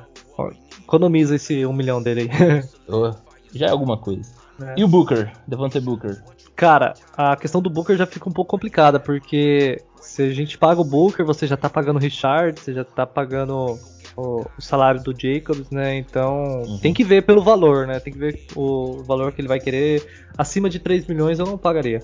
[0.83, 2.63] Economiza esse um milhão dele aí.
[3.53, 4.29] Já é alguma coisa.
[4.61, 4.75] É.
[4.77, 5.31] E o Booker?
[5.47, 6.21] Devontae Booker?
[6.55, 10.81] Cara, a questão do Booker já fica um pouco complicada, porque se a gente paga
[10.81, 13.77] o Booker, você já tá pagando o Richard, você já tá pagando
[14.17, 15.95] o, o salário do Jacobs, né?
[15.97, 16.79] Então Uhum.
[16.79, 17.99] tem que ver pelo valor, né?
[17.99, 20.03] Tem que ver o valor que ele vai querer.
[20.37, 22.01] Acima de 3 milhões eu não pagaria.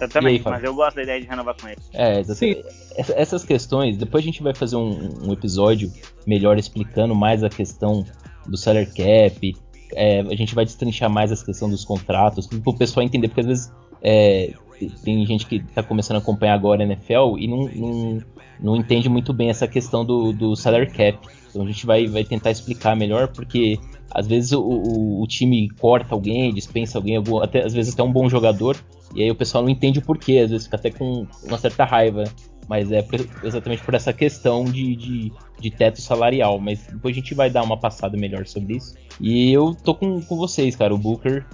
[0.00, 0.58] Eu também, E aí, Fábio?
[0.58, 1.78] mas eu gosto da ideia de renovar com ele.
[1.92, 2.50] É, Sim.
[2.50, 2.64] exatamente.
[2.96, 5.90] Essa- Essas questões, depois a gente vai fazer um, um episódio
[6.26, 8.04] melhor explicando mais a questão
[8.46, 9.56] do salary cap.
[9.96, 13.42] é, a gente vai destrinchar mais essa questão dos contratos, para o pessoal entender, porque
[13.42, 13.72] às vezes
[14.02, 18.18] é, tem- tem gente que está começando a acompanhar agora a NFL e não, não,
[18.60, 21.18] não entende muito bem essa questão do, do salary cap.
[21.50, 23.78] Então a gente vai, vai tentar explicar melhor, porque
[24.10, 28.02] às vezes o, o, o time corta alguém, dispensa alguém, algum- até, às vezes até
[28.02, 28.76] um bom jogador,
[29.14, 31.84] e aí o pessoal não entende o porquê, às vezes fica até com uma certa
[31.84, 32.24] raiva.
[32.66, 33.06] Mas é
[33.42, 36.58] exatamente por essa questão de, de, de teto salarial.
[36.58, 38.94] Mas depois a gente vai dar uma passada melhor sobre isso.
[39.20, 40.94] E eu tô com, com vocês, cara.
[40.94, 41.44] O Booker,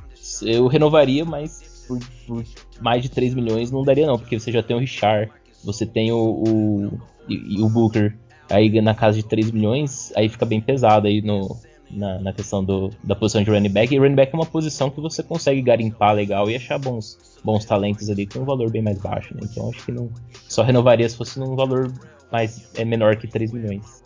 [0.43, 1.99] eu renovaria, mas por,
[2.29, 2.45] por
[2.81, 4.17] mais de 3 milhões não daria, não.
[4.21, 5.33] Porque você já tem o Richard,
[5.65, 8.17] você tem o, o, e, o Booker
[8.49, 11.57] aí na casa de 3 milhões, aí fica bem pesado aí no,
[11.91, 13.95] na, na questão do, da posição de running back.
[13.95, 17.65] E running back é uma posição que você consegue garimpar legal e achar bons, bons
[17.65, 19.35] talentos ali com um valor bem mais baixo.
[19.35, 19.43] Né?
[19.45, 20.11] Então acho que não
[20.49, 21.93] só renovaria se fosse num valor
[22.31, 24.03] mais é menor que 3 milhões.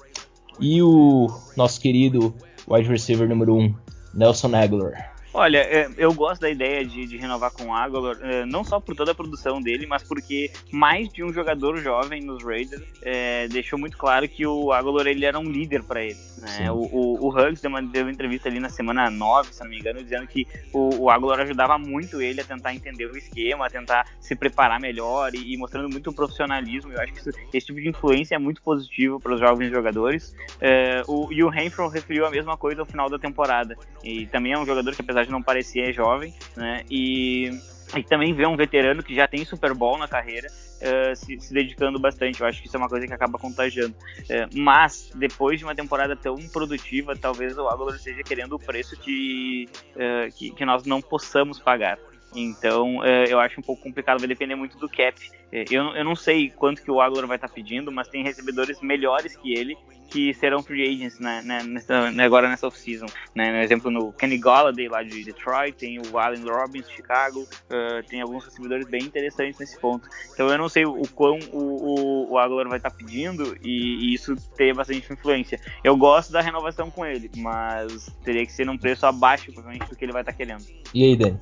[0.60, 2.34] E o nosso querido
[2.68, 3.74] wide receiver número 1,
[4.14, 5.13] Nelson Aguilar.
[5.36, 8.78] Olha, é, eu gosto da ideia de, de renovar com o Aguilar, é, não só
[8.78, 13.48] por toda a produção dele, mas porque mais de um jogador jovem nos Raiders é,
[13.48, 16.16] deixou muito claro que o Aguilar ele era um líder para ele.
[16.38, 16.70] Né?
[16.70, 19.70] O, o, o Huggs deu uma, deu uma entrevista ali na semana 9, se não
[19.70, 23.66] me engano, dizendo que o, o Aguilar ajudava muito ele a tentar entender o esquema,
[23.66, 26.92] a tentar se preparar melhor e, e mostrando muito profissionalismo.
[26.92, 30.32] Eu acho que isso- esse tipo de influência é muito positivo para os jovens jogadores.
[30.60, 33.76] É, o, e o Renfro referiu a mesma coisa ao final da temporada.
[34.04, 36.82] E também é um jogador que, apesar de não parecer, é jovem, né?
[36.90, 37.50] E,
[37.96, 40.48] e também vê um veterano que já tem Super Bowl na carreira
[40.80, 42.42] eh, se, se dedicando bastante.
[42.42, 43.94] Eu acho que isso é uma coisa que acaba contagiando.
[44.28, 48.94] Eh, mas, depois de uma temporada tão produtiva, talvez o Aguilar esteja querendo o preço
[49.00, 49.66] que,
[49.96, 51.98] eh, que, que nós não possamos pagar.
[52.36, 55.14] Então, eu acho um pouco complicado, vai depender muito do cap.
[55.54, 58.80] Eh, eu, eu não sei quanto que o Aguilar vai estar pedindo, mas tem recebedores
[58.82, 59.76] melhores que ele
[60.10, 63.06] que serão free agents né, né, nessa- né, agora nessa off-season.
[63.34, 63.50] Né?
[63.50, 68.02] No exemplo, no Kenny Galladay lá de Detroit, tem o Allen Robbins de Chicago, eh,
[68.08, 70.06] tem alguns recebedores bem interessantes nesse ponto.
[70.32, 74.14] Então eu não sei o quão o, o, o Aguilar vai estar pedindo e, e
[74.14, 75.58] isso ter bastante influência.
[75.82, 79.96] Eu gosto da renovação com ele, mas teria que ser num preço abaixo, provavelmente, do
[79.96, 80.64] que ele vai estar querendo.
[80.92, 81.38] E aí, Dani?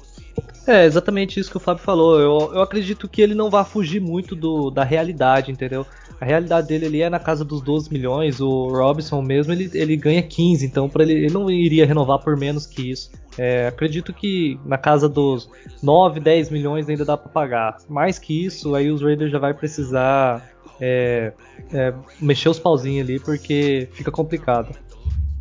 [0.67, 2.19] É exatamente isso que o Fábio falou.
[2.21, 5.87] Eu, eu acredito que ele não vai fugir muito do, da realidade, entendeu?
[6.21, 8.41] A realidade dele ali é na casa dos 12 milhões.
[8.41, 12.37] O Robinson mesmo ele, ele ganha 15, então para ele, ele não iria renovar por
[12.37, 13.11] menos que isso.
[13.39, 15.49] É, acredito que na casa dos
[15.83, 17.79] 9, 10 milhões ainda dá para pagar.
[17.89, 20.47] Mais que isso, aí os Raiders já vai precisar
[20.81, 21.33] é,
[21.73, 24.77] é, mexer os pauzinhos ali porque fica complicado.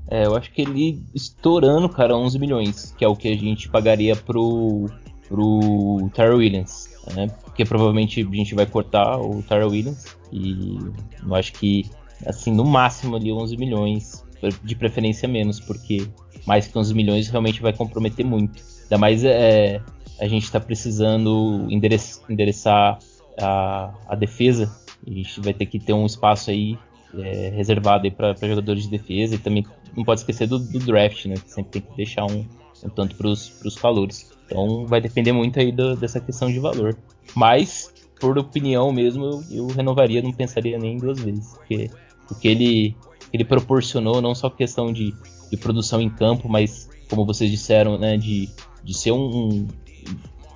[0.09, 3.69] É, eu acho que ele estourando, cara, 11 milhões, que é o que a gente
[3.69, 4.89] pagaria pro,
[5.31, 7.27] pro Tyrell Williams, né?
[7.43, 10.77] Porque provavelmente a gente vai cortar o Tyrell Williams e
[11.25, 11.89] eu acho que,
[12.25, 14.25] assim, no máximo ali 11 milhões,
[14.63, 16.07] de preferência menos, porque
[16.45, 18.61] mais que 11 milhões realmente vai comprometer muito.
[18.83, 19.81] Ainda mais é,
[20.19, 22.99] a gente está precisando endereçar,
[23.39, 24.75] a, a defesa,
[25.05, 26.77] a gente vai ter que ter um espaço aí
[27.17, 29.65] é, reservado para jogadores de defesa e também
[29.95, 31.35] não pode esquecer do, do draft, né?
[31.45, 32.45] Sempre tem que deixar um,
[32.83, 34.31] um tanto para os calores.
[34.51, 36.97] Então vai depender muito aí do- dessa questão de valor.
[37.33, 41.53] Mas por opinião mesmo, eu, eu, renovaria, não pensaria nem duas vezes.
[41.55, 41.89] Porque
[42.29, 42.95] o que ele,
[43.33, 45.15] ele proporcionou, não só questão de,
[45.49, 48.47] de produção em campo, mas como vocês disseram, né, de,
[48.83, 49.67] de ser um, um,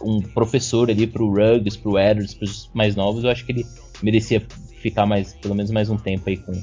[0.02, 3.66] um professor ali pro Ruggs, pro Edwards, pros mais novos, eu acho que ele
[4.04, 4.46] merecia
[4.80, 6.54] ficar mais, pelo menos mais um tempo aí com,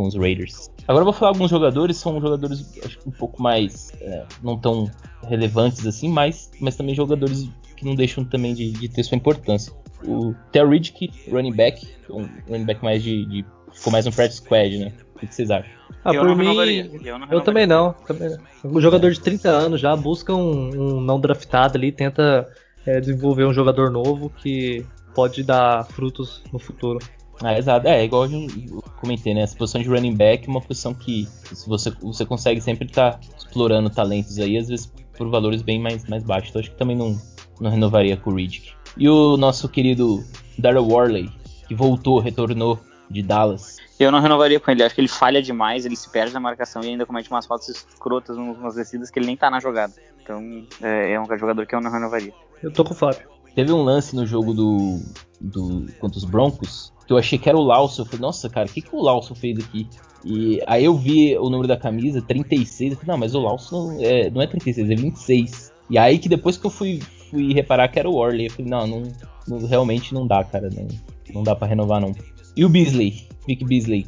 [0.00, 0.70] com os Raiders.
[0.88, 4.90] Agora eu vou falar alguns jogadores, são jogadores acho um pouco mais é, não tão
[5.28, 9.72] relevantes assim, mas, mas também jogadores que não deixam também de, de ter sua importância.
[10.02, 14.40] O Terry Riddick, running back, um running back mais de, de ficou mais um practice
[14.42, 14.92] squad, né?
[15.16, 15.70] O que vocês acham?
[16.02, 16.56] Ah, eu por mim,
[17.04, 17.92] eu, eu, também não.
[18.06, 18.34] Também.
[18.64, 22.48] Um jogador de 30 anos já busca um, um não draftado ali, tenta
[22.86, 24.82] é, desenvolver um jogador novo que
[25.14, 26.98] pode dar frutos no futuro.
[27.42, 27.88] Ah, exato.
[27.88, 29.42] É, igual eu comentei, né?
[29.42, 31.26] Essa posição de running back é uma posição que
[31.66, 36.06] você, você consegue sempre estar tá explorando talentos aí, às vezes por valores bem mais,
[36.06, 36.50] mais baixos.
[36.50, 37.20] Então acho que também não,
[37.60, 38.72] não renovaria com o Riddick.
[38.96, 40.24] E o nosso querido
[40.58, 41.30] Daryl Worley,
[41.68, 42.78] que voltou, retornou
[43.10, 43.76] de Dallas.
[43.98, 46.82] Eu não renovaria com ele, acho que ele falha demais, ele se perde na marcação
[46.82, 49.92] e ainda comete umas faltas escrotas, umas descidas que ele nem tá na jogada.
[50.22, 52.32] Então é, é um jogador que eu não renovaria.
[52.62, 53.28] Eu tô com o Fábio.
[53.60, 55.02] Teve um lance no jogo do,
[55.38, 58.00] do contra os Broncos que eu achei que era o Lawson.
[58.00, 59.86] Eu falei, nossa, cara, o que, que o Lawson fez aqui?
[60.24, 62.92] E aí eu vi o número da camisa, 36.
[62.92, 65.72] Eu falei, não, mas o Lawson é, não é 36, é 26.
[65.90, 68.70] E aí que depois que eu fui, fui reparar que era o Orley, eu falei,
[68.70, 69.02] não, não,
[69.46, 70.70] não realmente não dá, cara.
[70.74, 70.88] Não,
[71.34, 72.14] não dá para renovar, não.
[72.56, 74.06] E o Beasley, Vic Beasley?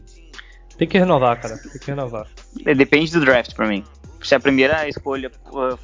[0.78, 1.58] Tem que renovar, cara.
[1.58, 2.26] Tem que renovar.
[2.64, 3.84] É, depende do draft pra mim.
[4.22, 5.30] Se a primeira escolha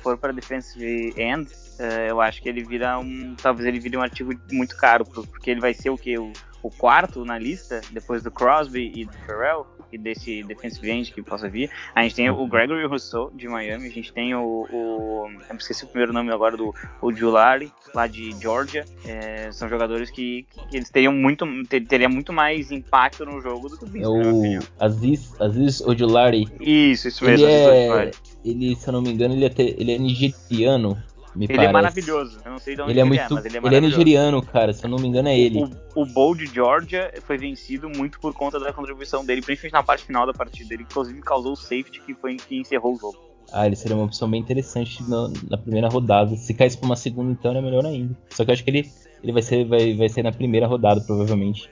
[0.03, 3.35] for para defensive end, é, eu acho que ele vira um.
[3.41, 6.19] Talvez ele vire um ativo muito caro, porque ele vai ser o que?
[6.19, 11.13] O, o, quarto na lista, depois do Crosby e do Ferrell, e desse defensive end
[11.13, 11.71] que possa vir.
[11.95, 14.67] A gente tem o Gregory Rousseau de Miami, a gente tem o.
[14.71, 18.85] o eu esqueci o primeiro nome agora do o Giulari, lá de Georgia.
[19.05, 23.69] É, são jogadores que, que, eles teriam muito, ter, teria muito mais impacto no jogo
[23.69, 26.49] do que o Beast, É o Aziz, Aziz Ojulari.
[26.61, 27.47] Isso, isso mesmo.
[27.47, 28.11] Ele, é,
[28.45, 30.97] ele, se eu não me engano, ele é, ele é nigeriano
[31.39, 31.69] me ele é parece.
[31.69, 32.41] é maravilhoso.
[32.45, 33.81] Eu não sei de onde ele é, muito, ele é, mas ele é Ele é
[33.81, 34.73] nigeriano, cara.
[34.73, 35.63] Se eu não me engano, é ele.
[35.95, 39.83] O, o Bowl de Georgia foi vencido muito por conta da contribuição dele, principalmente na
[39.83, 40.75] parte final da partida.
[40.75, 43.19] Ele, inclusive, causou o safety que foi que encerrou o jogo.
[43.53, 46.37] Ah, ele seria uma opção bem interessante na, na primeira rodada.
[46.37, 48.17] Se caísse pra uma segunda, então, é melhor ainda.
[48.31, 48.91] Só que eu acho que ele,
[49.23, 51.71] ele vai, ser, vai, vai ser na primeira rodada, provavelmente.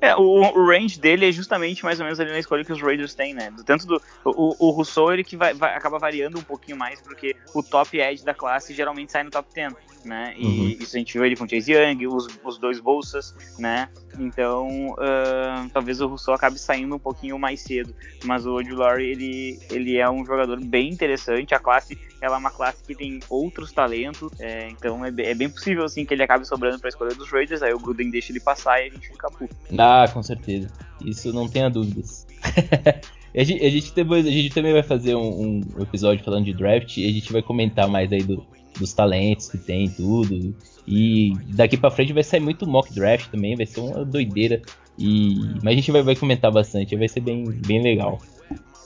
[0.00, 2.82] É, o, o, range dele é justamente mais ou menos ali na escolha que os
[2.82, 3.52] Raiders têm, né?
[3.64, 4.02] Tanto do.
[4.24, 7.98] O, o Rousseau, ele que vai, vai, acaba variando um pouquinho mais, porque o top
[7.98, 9.72] edge da classe geralmente sai no top 10
[10.06, 10.34] né?
[10.38, 10.76] E uhum.
[10.80, 13.88] isso a gente viu ele com o Chase Young, os, os dois bolsas, né?
[14.18, 17.94] Então, uh, talvez o Rousseau acabe saindo um pouquinho mais cedo,
[18.24, 22.50] mas o Ojulari, ele, ele é um jogador bem interessante, a classe, ela é uma
[22.50, 26.46] classe que tem outros talentos, é, então é, é, bem possível, assim, que ele acabe
[26.46, 29.08] sobrando para a escolha dos Raiders, aí o Gruden deixa ele passar e a gente
[29.08, 29.54] fica puto.
[29.76, 30.70] Ah, com certeza,
[31.04, 32.26] isso não tenha dúvidas.
[33.36, 36.54] A gente, a gente, depois, a gente também vai fazer um, um, episódio falando de
[36.54, 38.42] draft e a gente vai comentar mais aí do,
[38.78, 40.54] dos talentos que tem tudo.
[40.86, 44.62] E daqui para frente vai sair muito mock draft também, vai ser uma doideira.
[44.98, 48.18] E mas a gente vai, vai comentar bastante, vai ser bem, bem legal.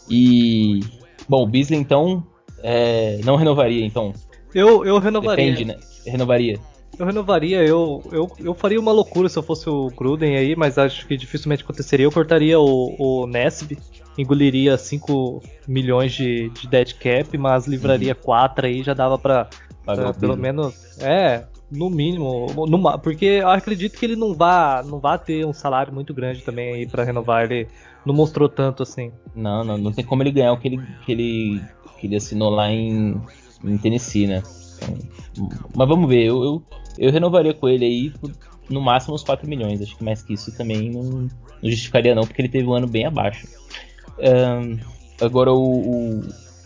[0.09, 0.81] E
[1.29, 2.27] bom, o Beasley então
[2.63, 4.13] é, não renovaria então.
[4.55, 5.53] Eu eu renovaria.
[5.53, 5.77] Depende, né?
[6.07, 6.59] Renovaria.
[6.99, 10.77] Eu renovaria, eu, eu, eu faria uma loucura se eu fosse o Gruden aí, mas
[10.77, 12.05] acho que dificilmente aconteceria.
[12.05, 13.79] Eu cortaria o, o Nesb,
[14.19, 18.73] engoliria 5 milhões de, de dead cap, mas livraria 4 uhum.
[18.73, 19.49] aí, já dava pra
[19.85, 22.47] Pagar pelo menos, é, no mínimo,
[23.03, 26.75] porque eu acredito que ele não vá, não vá ter um salário muito grande também
[26.75, 27.45] aí para renovar.
[27.45, 27.69] Ele
[28.05, 29.13] não mostrou tanto assim.
[29.35, 31.63] Não, não, não tem como ele ganhar o que ele, que ele,
[31.99, 33.21] que ele assinou lá em,
[33.65, 34.43] em Tennessee, né?
[34.83, 36.63] Então, mas vamos ver, eu, eu,
[36.99, 38.13] eu, renovaria com ele aí
[38.69, 39.81] no máximo uns 4 milhões.
[39.81, 41.29] Acho que mais que isso também não, não
[41.63, 43.47] justificaria não, porque ele teve um ano bem abaixo.
[44.19, 44.79] Um,
[45.25, 46.21] agora o, o,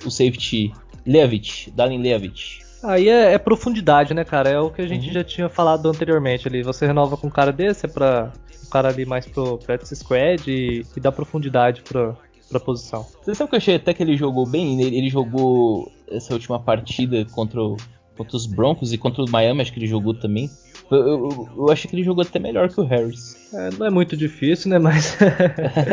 [0.06, 0.72] o safety
[1.06, 2.63] Levitt, Dalin Levitt.
[2.84, 4.50] Aí é, é, profundidade, né, cara?
[4.50, 5.12] É o que a gente uhum.
[5.14, 6.62] já tinha falado anteriormente ali.
[6.62, 8.30] Você renova com um cara desse, é pra
[8.64, 12.14] um cara ali mais pro practice squad e, e dá profundidade pra,
[12.48, 13.06] pra posição.
[13.22, 14.80] Você sabe que eu achei até que ele jogou bem?
[14.80, 17.76] Ele, ele jogou essa última partida contra, o,
[18.16, 20.50] contra os Broncos e contra o Miami, acho que ele jogou também.
[20.90, 23.50] Eu, eu, eu achei que ele jogou até melhor que o Harris.
[23.54, 24.78] É, não é muito difícil, né?
[24.78, 25.16] Mas.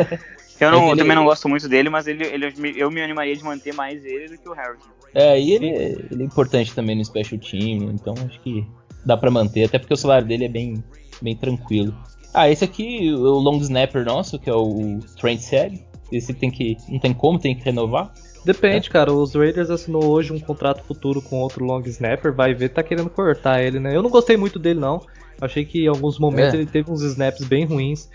[0.60, 0.98] eu, não, ele...
[0.98, 4.28] também não gosto muito dele, mas ele, ele, eu me animaria de manter mais ele
[4.28, 4.82] do que o Harris.
[5.14, 5.68] É, e ele,
[6.10, 8.66] ele é importante também no special team, então acho que
[9.04, 10.82] dá para manter, até porque o salário dele é bem,
[11.20, 11.94] bem tranquilo.
[12.32, 16.76] Ah, esse aqui, o long snapper nosso, que é o Trent Sag, esse tem que,
[16.88, 18.12] não tem como, tem que renovar.
[18.44, 18.90] Depende, é.
[18.90, 19.12] cara.
[19.12, 22.34] Os Raiders assinou hoje um contrato futuro com outro long snapper.
[22.34, 23.94] Vai ver, tá querendo cortar ele, né?
[23.94, 25.00] Eu não gostei muito dele, não.
[25.40, 26.56] Achei que em alguns momentos é.
[26.58, 28.08] ele teve uns snaps bem ruins.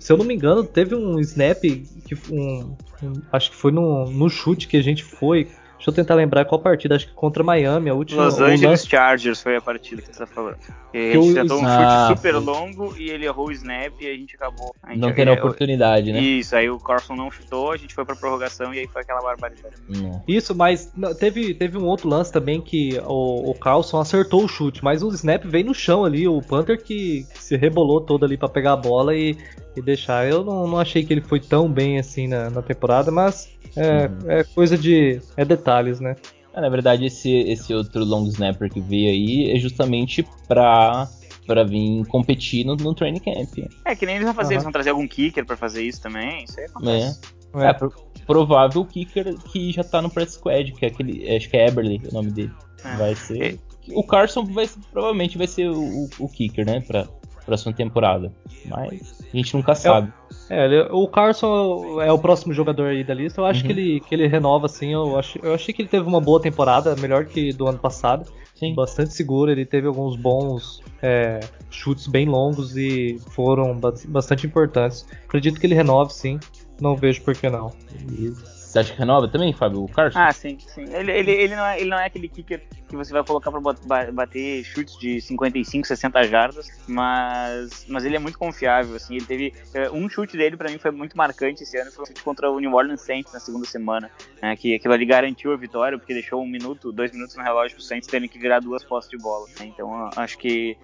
[0.00, 4.10] Se eu não me engano, teve um snap que um, um acho que foi no,
[4.10, 5.48] no chute que a gente foi
[5.82, 8.26] Deixa eu tentar lembrar qual partida, acho que contra Miami, a última.
[8.26, 10.56] Los Angeles Chargers foi a partida que você tá falando.
[10.94, 14.06] E a gente tentou um ah, chute super longo e ele errou o snap e
[14.06, 14.72] a gente acabou.
[14.80, 16.20] A gente não tendo oportunidade, né?
[16.20, 19.20] Isso, aí o Carson não chutou, a gente foi pra prorrogação e aí foi aquela
[19.20, 19.74] barbaridade.
[20.28, 24.84] Isso, mas teve, teve um outro lance também que o, o Carlson acertou o chute,
[24.84, 28.48] mas o snap veio no chão ali, o Panther que se rebolou todo ali para
[28.48, 29.36] pegar a bola e,
[29.74, 30.30] e deixar.
[30.30, 34.06] Eu não, não achei que ele foi tão bem assim na, na temporada, mas é,
[34.06, 34.30] uhum.
[34.30, 35.20] é coisa de.
[35.36, 36.16] É detalhes, né?
[36.54, 41.08] É, na verdade, esse, esse outro long snapper que veio aí é justamente pra,
[41.46, 43.70] pra vir competir no, no training camp.
[43.84, 44.52] É, que nem eles vão fazer, uhum.
[44.54, 46.44] eles vão trazer algum kicker pra fazer isso também.
[46.44, 47.20] Isso aí acontece.
[47.54, 47.92] É, é pro,
[48.26, 51.34] provável kicker que já tá no press squad, que é aquele.
[51.34, 52.52] Acho que é Eberly o nome dele.
[52.84, 52.96] É.
[52.96, 53.58] Vai ser.
[53.94, 56.80] O Carson vai, provavelmente vai ser o, o, o kicker, né?
[56.80, 57.08] Pra,
[57.44, 58.32] próxima temporada.
[58.66, 60.12] Mas a gente nunca sabe.
[60.48, 63.40] É, ele, o Carson é o próximo jogador aí da lista.
[63.40, 63.66] Eu acho uhum.
[63.66, 64.92] que, ele, que ele renova, assim.
[64.92, 68.30] Eu, acho, eu achei que ele teve uma boa temporada, melhor que do ano passado.
[68.54, 68.74] Sim.
[68.74, 75.04] Bastante seguro, ele teve alguns bons é, chutes bem longos e foram bastante importantes.
[75.24, 76.38] Acredito que ele renove, sim.
[76.80, 77.72] Não vejo por que não.
[78.18, 78.62] Isso.
[78.72, 79.84] Você acha que renova também, Fábio?
[79.84, 80.18] O Carson?
[80.18, 80.84] Ah, sim, sim.
[80.94, 82.62] Ele, ele, ele, não, é, ele não é aquele kicker
[82.92, 88.18] que você vai colocar para bater chutes de 55, 60 jardas, mas, mas ele é
[88.18, 89.16] muito confiável, assim.
[89.16, 92.06] Ele teve é, um chute dele para mim foi muito marcante esse ano, foi um
[92.06, 94.10] chute contra o New Orleans Saints na segunda semana,
[94.42, 97.76] né, que aquilo ali garantiu a vitória porque deixou um minuto, dois minutos no relógio
[97.76, 99.46] pro Saints terem que virar duas postes de bola.
[99.58, 99.66] Né?
[99.66, 100.76] Então acho que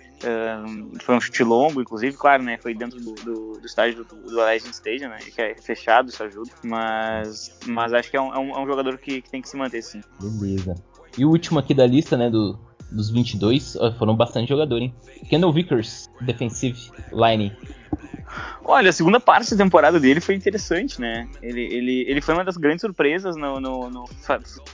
[0.67, 4.17] um, foi um chute longo, inclusive, claro, né, foi dentro do, do, do estádio do,
[4.17, 8.33] do Allegiant Stadium, né, que é fechado, isso ajuda, mas mas acho que é um,
[8.33, 10.01] é um, é um jogador que, que, tem que se manter, sim.
[10.21, 10.75] Beleza.
[11.17, 12.59] E o último aqui da lista, né, do,
[12.91, 14.95] dos 22, foram bastante jogadores, hein?
[15.29, 17.53] Kendall Vickers, defensive line.
[18.65, 21.29] Olha, a segunda parte da temporada dele foi interessante, né?
[21.43, 24.05] Ele, ele, ele foi uma das grandes surpresas no, no, no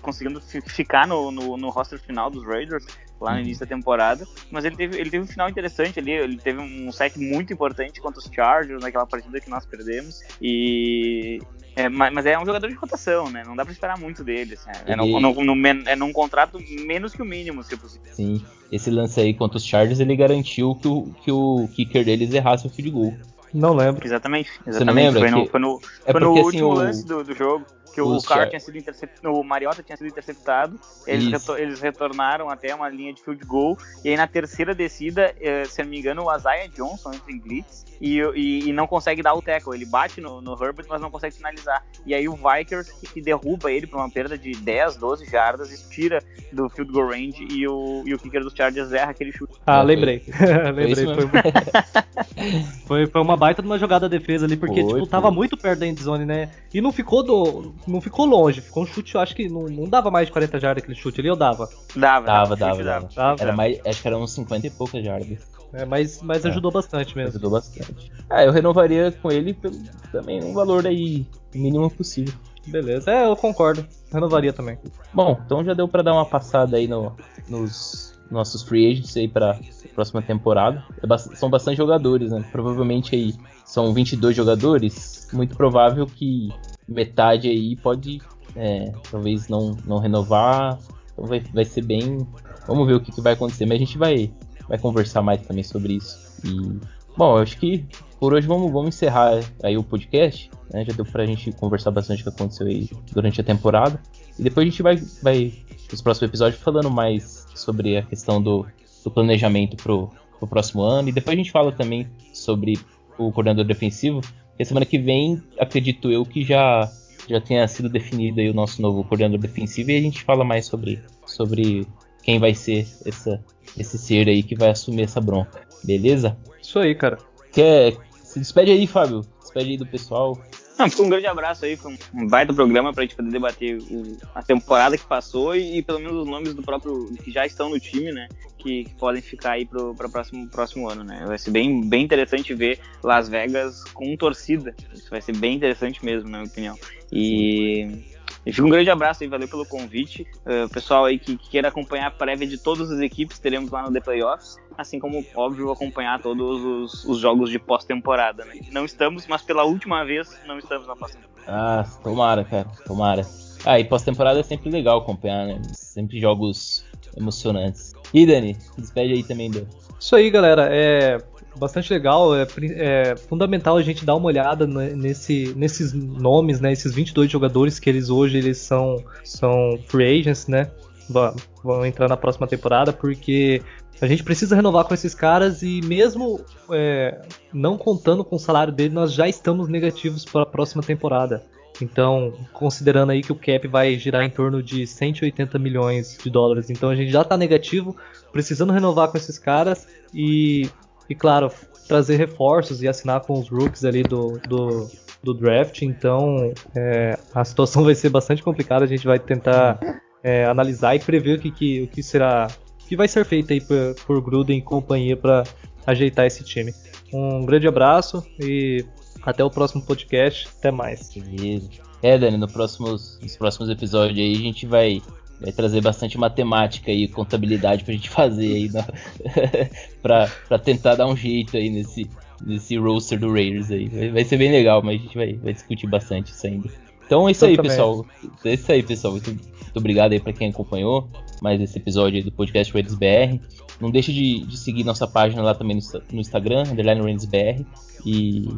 [0.03, 2.85] conseguindo ficar no, no, no, roster final dos Raiders
[3.20, 3.45] lá no uhum.
[3.45, 4.26] início da temporada.
[4.51, 6.11] Mas ele teve, ele teve um final interessante ali.
[6.11, 10.20] Ele teve um set muito importante contra os Chargers naquela partida que nós perdemos.
[10.43, 11.41] E,
[11.77, 13.43] é, mas é um jogador de rotação, né?
[13.45, 14.55] Não dá pra esperar muito dele.
[14.55, 18.12] Assim, é, no, no, no, é num contrato menos que o mínimo, se possível.
[18.12, 22.33] Sim, esse lance aí contra os Chargers, ele garantiu que o, que o kicker deles
[22.33, 23.14] errasse o field goal.
[23.53, 24.05] Não lembro.
[24.05, 24.51] Exatamente.
[24.66, 24.79] exatamente.
[24.79, 25.20] Você não lembra?
[25.20, 27.66] Foi no, foi no, é foi no porque, assim, último assim, lance do, do jogo
[27.95, 32.51] que o Carr tinha sido interceptado, o Mariota tinha sido interceptado, eles, retor eles, retornaram
[32.51, 36.01] até uma linha de field goal, e aí na terceira descida, eh, se não me
[36.01, 39.76] engano, o Isaiah Johnson entra em blitz e, e, e, não consegue dar o tackle,
[39.76, 43.22] ele bate no, no, Herbert, mas não consegue finalizar, e aí o Vikers que, que
[43.22, 46.20] derruba ele por uma perda de 10, 12 jardas, tira
[46.53, 49.55] do field goal range e o, e o kicker dos Chargers erra aquele chute.
[49.64, 50.24] Ah, lembrei,
[50.74, 51.28] lembrei, foi,
[52.86, 55.57] foi, foi, uma baita de uma jogada de defesa ali, porque foi, tipo, tava muito
[55.57, 59.20] perto da endzone, né, e não ficou do não ficou longe, ficou um chute, eu
[59.20, 61.68] acho que não, não dava mais de 40 jardas aquele chute ali, ou dava?
[61.95, 62.82] Dava, dava, dava.
[62.82, 63.43] dava, dava.
[63.43, 65.39] Era mais, acho que era uns 50 e poucas jardas.
[65.72, 66.49] É, mas, mas é.
[66.49, 67.30] ajudou bastante mesmo.
[67.30, 68.12] Ajudou bastante.
[68.30, 69.76] Ah, eu renovaria com ele pelo,
[70.12, 72.32] também um valor aí mínimo possível.
[72.66, 73.87] Beleza, é, eu concordo.
[74.12, 74.78] Renovaria também.
[75.12, 77.14] Bom, então já deu para dar uma passada aí no,
[77.49, 79.59] nos nossos free agents aí para
[79.95, 80.85] próxima temporada.
[81.03, 82.45] É são bastante jogadores, né?
[82.53, 85.28] Provavelmente aí são 22 jogadores.
[85.32, 86.51] Muito provável que
[86.87, 88.20] metade aí pode
[88.57, 90.78] é, talvez não, não renovar.
[91.12, 92.26] Então vai, vai ser bem.
[92.66, 93.66] Vamos ver o que, que vai acontecer.
[93.66, 94.32] Mas a gente vai,
[94.68, 96.41] vai conversar mais também sobre isso.
[96.45, 96.78] E,
[97.16, 97.85] bom, eu acho que
[98.18, 100.51] por hoje vamos, vamos encerrar aí o podcast.
[100.72, 100.85] Né?
[100.85, 104.01] Já deu pra gente conversar bastante o que aconteceu aí durante a temporada.
[104.39, 105.53] E depois a gente vai, vai
[105.91, 108.66] nos próximos episódios, falando mais sobre a questão do,
[109.05, 111.09] do planejamento pro, pro próximo ano.
[111.09, 112.78] E depois a gente fala também sobre
[113.18, 114.20] o coordenador defensivo
[114.59, 116.90] e semana que vem, acredito eu que já,
[117.28, 120.66] já tenha sido definido aí o nosso novo coordenador defensivo e a gente fala mais
[120.66, 121.86] sobre, sobre
[122.22, 123.42] quem vai ser essa,
[123.76, 125.62] esse ser aí que vai assumir essa bronca.
[125.82, 126.36] Beleza?
[126.62, 127.18] Isso aí, cara.
[127.52, 129.22] Quer, se despede aí, Fábio.
[129.40, 130.38] Despede aí do pessoal.
[130.78, 134.42] Não, um grande abraço aí, foi um baita programa pra gente poder debater o, a
[134.42, 137.78] temporada que passou e, e, pelo menos os nomes do próprio que já estão no
[137.78, 138.28] time, né?
[138.64, 141.22] Que, que podem ficar aí pro, pro próximo, próximo ano, né?
[141.26, 144.74] Vai ser bem, bem interessante ver Las Vegas com torcida.
[144.92, 146.78] Isso vai ser bem interessante mesmo, na minha opinião.
[147.12, 148.04] E
[148.46, 150.26] e fica um grande abraço aí, valeu pelo convite.
[150.44, 153.82] Uh, pessoal aí que, que, queira acompanhar a prévia de todas as equipes, teremos lá
[153.82, 154.58] no The Playoffs.
[154.76, 158.44] Assim como, óbvio, acompanhar todos os, os jogos de pós-temporada.
[158.44, 158.60] Né?
[158.70, 161.44] Não estamos, mas pela última vez não estamos na pós-temporada.
[161.46, 163.22] Ah, tomara, cara, tomara.
[163.64, 165.62] Ah, e pós-temporada é sempre legal acompanhar, né?
[165.72, 166.84] Sempre jogos
[167.16, 167.93] emocionantes.
[168.14, 169.66] E Dani, despede aí também do.
[169.98, 170.68] Isso aí, galera.
[170.70, 171.18] É
[171.56, 172.34] bastante legal.
[172.34, 172.46] É,
[172.76, 176.72] é, fundamental a gente dar uma olhada nesse, nesses nomes, né?
[176.72, 180.70] Esses 22 jogadores que eles hoje eles são, são free agents, né?
[181.08, 183.60] Vão, vão entrar na próxima temporada, porque
[184.00, 186.40] a gente precisa renovar com esses caras e mesmo
[186.70, 187.20] é,
[187.52, 191.44] não contando com o salário dele, nós já estamos negativos para a próxima temporada.
[191.83, 196.70] Então, considerando aí que o cap vai girar em torno de 180 milhões de dólares,
[196.70, 197.97] então a gente já está negativo,
[198.33, 200.68] precisando renovar com esses caras e
[201.09, 201.51] e claro,
[201.87, 204.91] trazer reforços e assinar com os rookies ali do, do,
[205.22, 205.83] do draft.
[205.83, 208.85] Então é, a situação vai ser bastante complicada.
[208.85, 209.79] A gente vai tentar
[210.22, 212.49] é, analisar e prever o que, que, o que será
[212.79, 215.45] que vai ser feito aí por, por Gruden e companhia para
[215.87, 216.72] ajeitar esse time.
[217.12, 218.85] Um grande abraço e
[219.25, 220.49] até o próximo podcast.
[220.59, 221.12] Até mais.
[221.14, 221.68] Beleza.
[222.03, 225.03] É, Dani, no próximos, nos próximos episódios aí a gente vai
[225.41, 228.70] vai trazer bastante matemática e contabilidade pra gente fazer aí
[230.01, 232.09] pra, pra tentar dar um jeito aí nesse,
[232.45, 233.89] nesse roster do Raiders aí.
[233.89, 236.68] Vai, vai, ser bem legal, mas a gente vai, vai discutir bastante isso ainda.
[237.07, 238.07] Então é isso aí, pessoal.
[238.45, 239.12] É isso aí, pessoal.
[239.12, 241.09] Muito, muito obrigado aí pra quem acompanhou
[241.43, 243.39] mais esse episódio do podcast Raiders BR.
[243.81, 247.64] Não deixe de, de, seguir nossa página lá também no, no Instagram, underline Raiders BR.
[248.07, 248.49] E,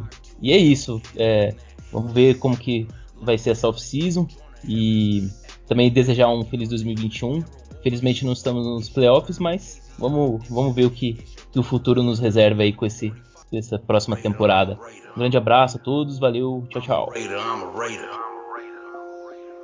[0.41, 1.01] e é isso.
[1.15, 1.53] É,
[1.91, 2.87] vamos ver como que
[3.21, 4.27] vai ser essa off-season.
[4.67, 5.27] E
[5.67, 7.43] também desejar um feliz 2021.
[7.83, 11.13] Felizmente não estamos nos playoffs, mas vamos, vamos ver o que,
[11.51, 13.13] que o futuro nos reserva aí com esse,
[13.53, 14.79] essa próxima temporada.
[15.15, 17.13] Um grande abraço a todos, valeu, tchau, tchau.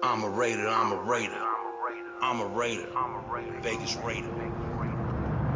[0.04, 1.40] I'm a Raider, I'm a Raider.
[2.22, 2.90] I'm a Raider.
[3.62, 4.73] Vegas Raider.